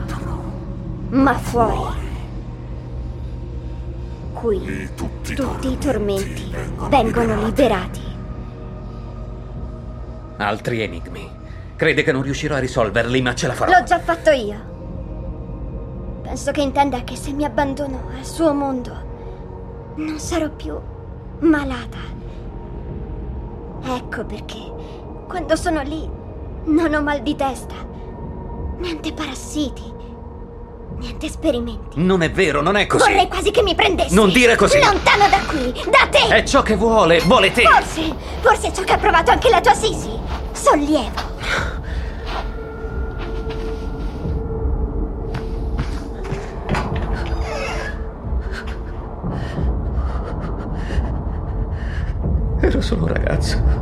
ma 1.10 1.34
fuori. 1.34 2.00
Qui 4.32 4.88
tutti 4.94 5.70
i 5.70 5.76
tormenti 5.76 6.50
vengono 6.88 7.44
liberati. 7.44 8.00
Altri 10.38 10.80
enigmi. 10.80 11.30
Crede 11.76 12.02
che 12.02 12.12
non 12.12 12.22
riuscirò 12.22 12.54
a 12.54 12.60
risolverli, 12.60 13.20
ma 13.20 13.34
ce 13.34 13.48
la 13.48 13.52
farò. 13.52 13.70
L'ho 13.70 13.84
già 13.84 14.00
fatto 14.00 14.30
io. 14.30 14.70
Penso 16.22 16.52
che 16.52 16.62
intenda 16.62 17.04
che 17.04 17.16
se 17.16 17.32
mi 17.32 17.44
abbandono 17.44 18.08
al 18.16 18.24
suo 18.24 18.54
mondo, 18.54 19.92
non 19.96 20.18
sarò 20.18 20.48
più 20.48 20.74
malata. 21.40 22.20
Ecco 23.84 24.24
perché 24.24 25.01
quando 25.26 25.56
sono 25.56 25.82
lì 25.82 26.08
non 26.64 26.94
ho 26.94 27.02
mal 27.02 27.22
di 27.22 27.34
testa. 27.36 27.74
Niente 28.78 29.12
parassiti. 29.12 29.90
Niente 30.98 31.26
esperimenti. 31.26 32.00
Non 32.00 32.22
è 32.22 32.30
vero, 32.30 32.62
non 32.62 32.76
è 32.76 32.86
così. 32.86 33.08
Vorrei 33.08 33.28
quasi 33.28 33.50
che 33.50 33.62
mi 33.62 33.74
prendessi. 33.74 34.14
Non 34.14 34.30
dire 34.30 34.56
così. 34.56 34.78
Lontano 34.78 35.28
da 35.28 35.38
qui, 35.46 35.72
da 35.90 36.06
te. 36.10 36.28
È 36.28 36.44
ciò 36.44 36.62
che 36.62 36.76
vuole, 36.76 37.20
vuole 37.20 37.50
te. 37.50 37.62
Forse, 37.62 38.14
forse 38.40 38.68
è 38.68 38.72
ciò 38.72 38.82
che 38.82 38.92
ha 38.92 38.98
provato 38.98 39.30
anche 39.30 39.48
la 39.48 39.60
tua 39.60 39.74
Sisi. 39.74 40.10
Sollievo. 40.52 41.30
Ero 52.60 52.80
solo 52.80 53.02
un 53.02 53.08
ragazzo. 53.08 53.80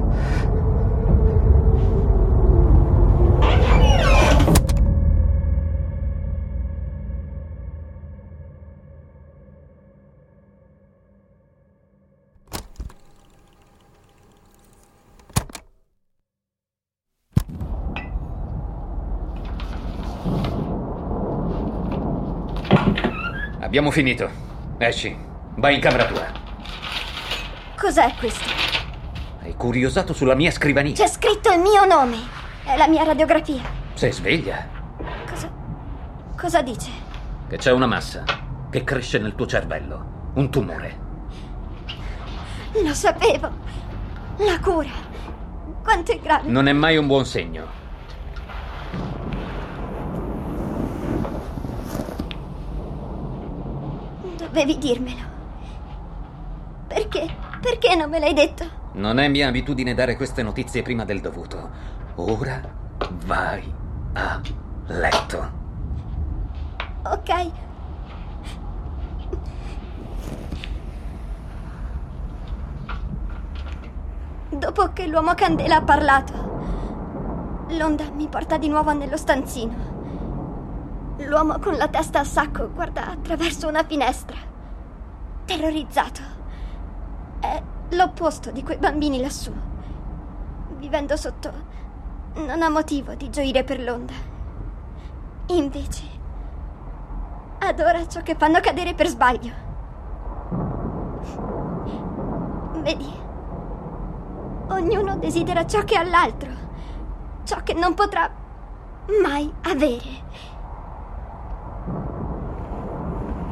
Abbiamo 23.71 23.93
finito. 23.93 24.29
Esci. 24.79 25.17
Vai 25.55 25.77
in 25.77 25.81
camera 25.81 26.05
tua. 26.07 26.27
Cos'è 27.77 28.13
questo? 28.19 28.51
Hai 29.43 29.55
curiosato 29.55 30.13
sulla 30.13 30.35
mia 30.35 30.51
scrivania. 30.51 30.93
C'è 30.93 31.07
scritto 31.07 31.53
il 31.53 31.61
mio 31.61 31.85
nome. 31.85 32.17
È 32.65 32.77
la 32.77 32.89
mia 32.89 33.05
radiografia. 33.05 33.63
Sei 33.95 34.11
sveglia? 34.11 34.67
Cosa. 35.25 35.53
Cosa 36.37 36.63
dice? 36.63 36.91
Che 37.49 37.57
c'è 37.59 37.71
una 37.71 37.87
massa 37.87 38.25
che 38.69 38.83
cresce 38.83 39.21
nel 39.21 39.37
tuo 39.37 39.47
cervello. 39.47 40.33
Un 40.35 40.51
tumore. 40.51 40.99
Lo 42.83 42.93
sapevo. 42.93 43.53
La 44.39 44.59
cura. 44.59 44.91
Quanto 45.85 46.11
è 46.11 46.19
grave. 46.19 46.49
Non 46.49 46.67
è 46.67 46.73
mai 46.73 46.97
un 46.97 47.07
buon 47.07 47.25
segno. 47.25 47.80
Dovevi 54.51 54.79
dirmelo. 54.79 55.21
Perché? 56.89 57.33
Perché 57.61 57.95
non 57.95 58.11
me 58.11 58.19
l'hai 58.19 58.35
detto? 58.35 58.65
Non 58.95 59.21
è 59.21 59.29
mia 59.29 59.47
abitudine 59.47 59.95
dare 59.95 60.17
queste 60.17 60.43
notizie 60.43 60.83
prima 60.83 61.05
del 61.05 61.21
dovuto. 61.21 61.71
Ora 62.17 62.61
vai 63.27 63.73
a 64.15 64.41
letto. 64.87 65.51
Ok. 67.05 67.51
Dopo 74.49 74.93
che 74.93 75.07
l'uomo 75.07 75.35
candela 75.35 75.77
ha 75.77 75.83
parlato, 75.83 76.33
l'onda 77.69 78.11
mi 78.11 78.27
porta 78.27 78.59
di 78.59 78.69
nuovo 78.69 78.93
nello 78.93 79.17
stanzino. 79.17 79.90
L'uomo 81.27 81.59
con 81.59 81.77
la 81.77 81.89
testa 81.89 82.21
a 82.21 82.25
sacco 82.25 82.71
guarda 82.71 83.11
attraverso 83.11 83.69
una 83.69 83.85
finestra, 83.85 84.37
terrorizzato. 85.45 86.21
È 87.39 87.63
l'opposto 87.91 88.51
di 88.51 88.63
quei 88.63 88.79
bambini 88.79 89.21
lassù. 89.21 89.53
Vivendo 90.79 91.17
sotto, 91.17 91.53
non 92.35 92.63
ha 92.63 92.71
motivo 92.71 93.15
di 93.15 93.29
gioire 93.29 93.65
per 93.65 93.83
l'onda. 93.83 94.15
Invece, 95.49 96.05
adora 97.59 98.09
ciò 98.09 98.23
che 98.23 98.35
fanno 98.37 98.61
cadere 98.61 98.95
per 98.95 99.07
sbaglio. 99.07 99.53
Vedi, 102.81 103.13
ognuno 104.69 105.17
desidera 105.19 105.67
ciò 105.67 105.85
che 105.85 105.97
ha 105.97 106.03
l'altro, 106.03 106.51
ciò 107.45 107.63
che 107.63 107.75
non 107.75 107.95
potrà 107.95 108.31
mai 109.23 109.53
avere. 109.63 110.49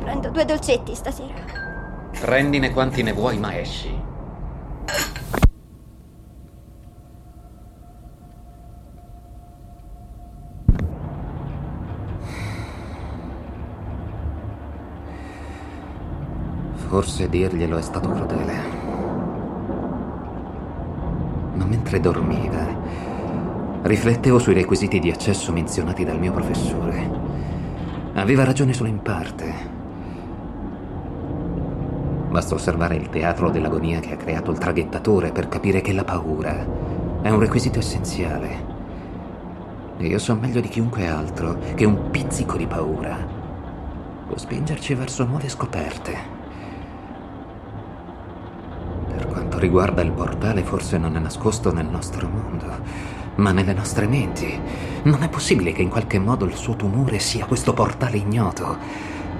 Prendo 0.08 0.30
due 0.30 0.46
dolcetti 0.46 0.94
stasera. 0.94 1.34
Prendine 2.18 2.72
quanti 2.72 3.02
ne 3.02 3.12
vuoi, 3.12 3.36
ma 3.36 3.54
esci. 3.58 3.94
Forse 16.86 17.28
dirglielo 17.28 17.76
è 17.76 17.82
stato 17.82 18.08
crudele. 18.08 18.54
Ma 21.52 21.66
mentre 21.66 22.00
dormiva, 22.00 22.66
riflettevo 23.82 24.38
sui 24.38 24.54
requisiti 24.54 25.00
di 25.00 25.10
accesso 25.10 25.52
menzionati 25.52 26.02
dal 26.02 26.18
mio 26.18 26.32
professore. 26.32 27.10
Aveva 28.14 28.44
ragione 28.44 28.72
solo 28.72 28.88
in 28.88 29.02
parte. 29.02 29.77
Basta 32.28 32.54
osservare 32.54 32.96
il 32.96 33.08
teatro 33.08 33.50
dell'agonia 33.50 34.00
che 34.00 34.12
ha 34.12 34.16
creato 34.16 34.50
il 34.50 34.58
traghettatore 34.58 35.32
per 35.32 35.48
capire 35.48 35.80
che 35.80 35.92
la 35.92 36.04
paura 36.04 36.66
è 37.22 37.30
un 37.30 37.40
requisito 37.40 37.78
essenziale. 37.78 38.76
E 39.96 40.06
io 40.06 40.18
so 40.18 40.34
meglio 40.36 40.60
di 40.60 40.68
chiunque 40.68 41.08
altro 41.08 41.58
che 41.74 41.86
un 41.86 42.10
pizzico 42.10 42.56
di 42.56 42.66
paura 42.66 43.16
può 44.26 44.36
spingerci 44.36 44.94
verso 44.94 45.24
nuove 45.24 45.48
scoperte. 45.48 46.36
Per 49.08 49.26
quanto 49.26 49.58
riguarda 49.58 50.02
il 50.02 50.12
portale, 50.12 50.62
forse 50.62 50.98
non 50.98 51.16
è 51.16 51.18
nascosto 51.18 51.72
nel 51.72 51.86
nostro 51.86 52.28
mondo, 52.28 52.66
ma 53.36 53.52
nelle 53.52 53.72
nostre 53.72 54.06
menti. 54.06 54.60
Non 55.04 55.22
è 55.22 55.28
possibile 55.30 55.72
che 55.72 55.82
in 55.82 55.88
qualche 55.88 56.18
modo 56.18 56.44
il 56.44 56.54
suo 56.54 56.76
tumore 56.76 57.18
sia 57.18 57.46
questo 57.46 57.72
portale 57.72 58.18
ignoto, 58.18 58.76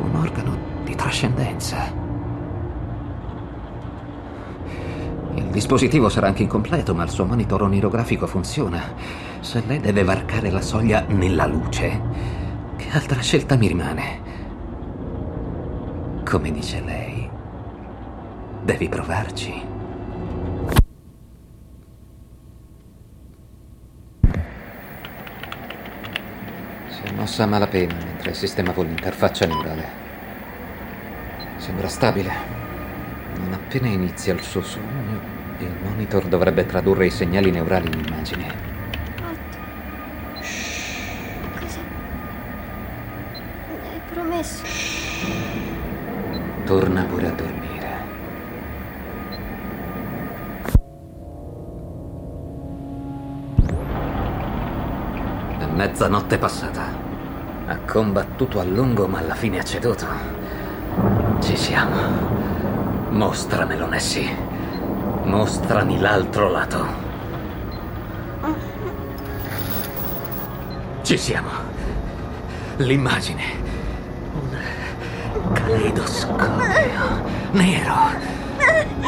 un 0.01 0.15
organo 0.17 0.57
di 0.85 0.95
trascendenza. 0.95 2.08
Dispositivo 5.59 6.09
sarà 6.09 6.29
anche 6.29 6.45
incompleto, 6.45 6.95
ma 6.95 7.03
il 7.03 7.11
suo 7.11 7.25
monitor 7.25 7.63
onirografico 7.63 8.29
funziona. 8.29 8.81
Se 9.41 9.61
lei 9.67 9.81
deve 9.81 10.05
varcare 10.05 10.51
la 10.51 10.61
soglia 10.61 11.05
nella 11.09 11.47
luce, 11.47 12.01
che 12.77 12.89
altra 12.93 13.21
scelta 13.21 13.57
mi 13.57 13.67
rimane? 13.67 14.21
Come 16.25 16.53
dice 16.53 16.81
lei, 16.81 17.29
devi 18.63 18.89
provarci. 18.89 19.53
Si 26.89 27.03
è 27.03 27.13
mossa 27.17 27.43
a 27.43 27.47
malapena 27.47 27.97
mentre 27.97 28.33
sistemavo 28.33 28.83
l'interfaccia 28.83 29.45
neurale. 29.47 29.89
Sembra 31.57 31.89
stabile. 31.89 32.57
Non 33.39 33.55
appena 33.55 33.89
inizia 33.89 34.35
il 34.35 34.43
suo 34.43 34.63
sogno, 34.63 35.38
il 35.61 35.73
monitor 35.83 36.25
dovrebbe 36.27 36.67
tradurre 36.67 37.07
i 37.07 37.11
segnali 37.11 37.51
neurali 37.51 37.89
in 37.89 38.05
immagini. 38.07 38.47
Otto. 39.19 39.59
Cosa? 41.59 41.79
Mi 43.69 43.89
hai 43.93 44.01
promesso? 44.13 44.63
Torna 46.65 47.03
pure 47.05 47.27
a 47.27 47.31
dormire. 47.31 47.67
È 55.59 55.67
mezzanotte 55.75 56.39
passata. 56.39 57.07
Ha 57.67 57.79
combattuto 57.79 58.61
a 58.61 58.65
lungo, 58.65 59.07
ma 59.09 59.19
alla 59.19 59.35
fine 59.35 59.59
ha 59.59 59.65
ceduto. 59.65 60.07
Ci 61.41 61.57
siamo. 61.57 61.97
Mostramelo, 63.11 63.87
Nessie. 63.89 64.48
Mostrami 65.29 66.01
l'altro 66.01 66.51
lato. 66.51 66.87
Ci 71.03 71.19
siamo. 71.19 71.51
L'immagine. 72.79 73.43
Un 75.35 75.53
caleidoscopio. 75.53 77.23
Nero. 77.51 77.95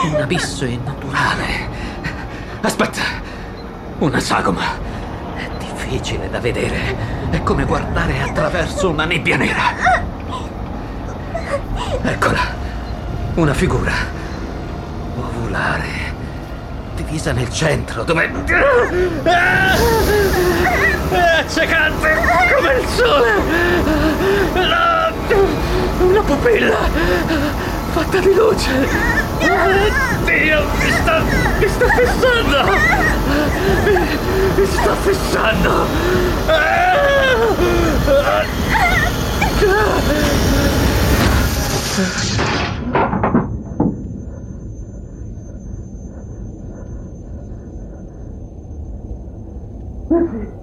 Un 0.04 0.16
abisso 0.20 0.66
innaturale. 0.66 1.68
Aspetta. 2.60 3.02
Una 4.00 4.20
sagoma. 4.20 4.64
È 5.36 5.48
difficile 5.56 6.28
da 6.28 6.38
vedere. 6.38 7.30
È 7.30 7.42
come 7.42 7.64
guardare 7.64 8.20
attraverso 8.20 8.90
una 8.90 9.06
nebbia 9.06 9.38
nera. 9.38 9.62
Eccola. 12.02 12.40
Una 13.36 13.54
figura 13.54 14.18
ovulare, 15.50 15.99
divisa 17.10 17.32
nel 17.32 17.52
centro, 17.52 18.04
dove... 18.04 18.30
È 21.10 21.40
accecante 21.40 22.16
come 22.54 22.72
il 22.74 22.86
sole! 22.94 23.32
Una 25.98 26.22
pupilla 26.22 26.78
fatta 27.90 28.18
di 28.20 28.32
luce! 28.32 28.86
Dio, 30.24 30.64
mi 30.78 30.92
sta... 30.92 31.20
mi 31.58 31.68
sta 31.68 31.86
fissando! 31.88 32.78
Mi, 33.84 33.98
mi 34.54 34.66
sta 34.66 34.94
fissando! 35.02 35.88
Mrs. 50.20 50.59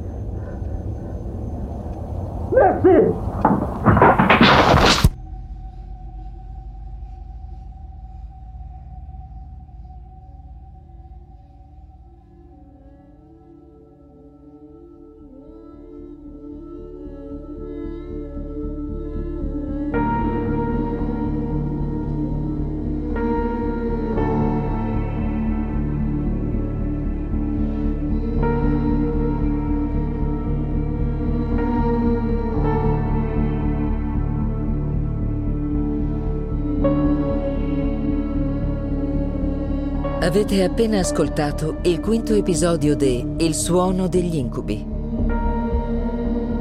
Avete 40.38 40.64
appena 40.64 41.00
ascoltato 41.00 41.78
il 41.82 42.00
quinto 42.00 42.36
episodio 42.36 42.96
di 42.96 43.26
Il 43.38 43.56
suono 43.56 44.08
degli 44.08 44.36
incubi. 44.36 44.86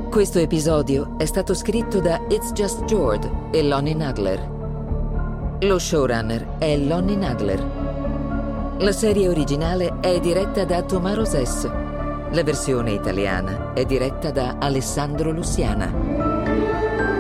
Questo 0.09 0.39
episodio 0.39 1.19
è 1.19 1.27
stato 1.27 1.53
scritto 1.53 2.01
da 2.01 2.23
It's 2.31 2.53
Just 2.53 2.85
Jord 2.85 3.31
e 3.51 3.63
Lonnie 3.63 3.93
Nadler. 3.93 5.59
Lo 5.61 5.79
showrunner 5.79 6.57
è 6.57 6.75
Lonnie 6.79 7.17
Nadler. 7.17 8.77
La 8.79 8.93
serie 8.93 9.29
originale 9.29 10.01
è 10.01 10.21
diretta 10.21 10.65
da 10.65 10.81
Tomaro 10.81 11.27
Sess. 11.27 11.69
La 12.31 12.43
versione 12.43 12.93
italiana 12.93 13.75
è 13.75 13.85
diretta 13.85 14.31
da 14.31 14.57
Alessandro 14.59 15.33
Luciana. 15.33 15.93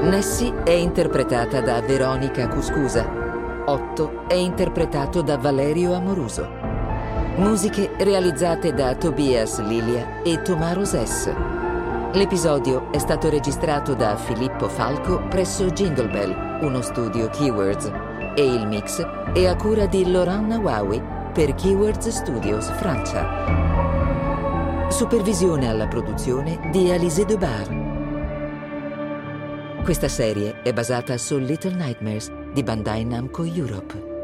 Nessie 0.04 0.62
è 0.62 0.70
interpretata 0.70 1.60
da 1.60 1.82
Veronica 1.82 2.48
Cuscusa. 2.48 3.15
Otto 3.68 4.28
è 4.28 4.34
interpretato 4.34 5.22
da 5.22 5.36
Valerio 5.38 5.92
Amoruso. 5.94 6.48
Musiche 7.36 7.90
realizzate 7.98 8.72
da 8.72 8.94
Tobias 8.94 9.60
Lilia 9.60 10.22
e 10.22 10.40
Tomaro 10.42 10.84
Sess. 10.84 11.32
L'episodio 12.12 12.92
è 12.92 12.98
stato 12.98 13.28
registrato 13.28 13.94
da 13.94 14.14
Filippo 14.14 14.68
Falco 14.68 15.26
presso 15.28 15.66
Jingle 15.66 16.06
Bell, 16.06 16.62
uno 16.62 16.80
studio 16.80 17.28
Keywords, 17.28 17.90
e 18.36 18.44
il 18.44 18.68
mix 18.68 19.04
è 19.32 19.46
a 19.46 19.56
cura 19.56 19.86
di 19.86 20.08
Laurent 20.12 20.46
Nawawi 20.46 21.02
per 21.32 21.56
Keywords 21.56 22.08
Studios 22.08 22.70
Francia. 22.70 23.26
Supervisione 24.90 25.68
alla 25.68 25.88
produzione 25.88 26.68
di 26.70 26.92
Alizé 26.92 27.24
Debar. 27.24 27.84
Questa 29.82 30.08
serie 30.08 30.62
è 30.62 30.72
basata 30.72 31.18
su 31.18 31.36
Little 31.38 31.74
Nightmares 31.74 32.44
di 32.56 32.62
Bandai 32.62 33.04
Namco 33.04 33.44
Europe. 33.44 34.15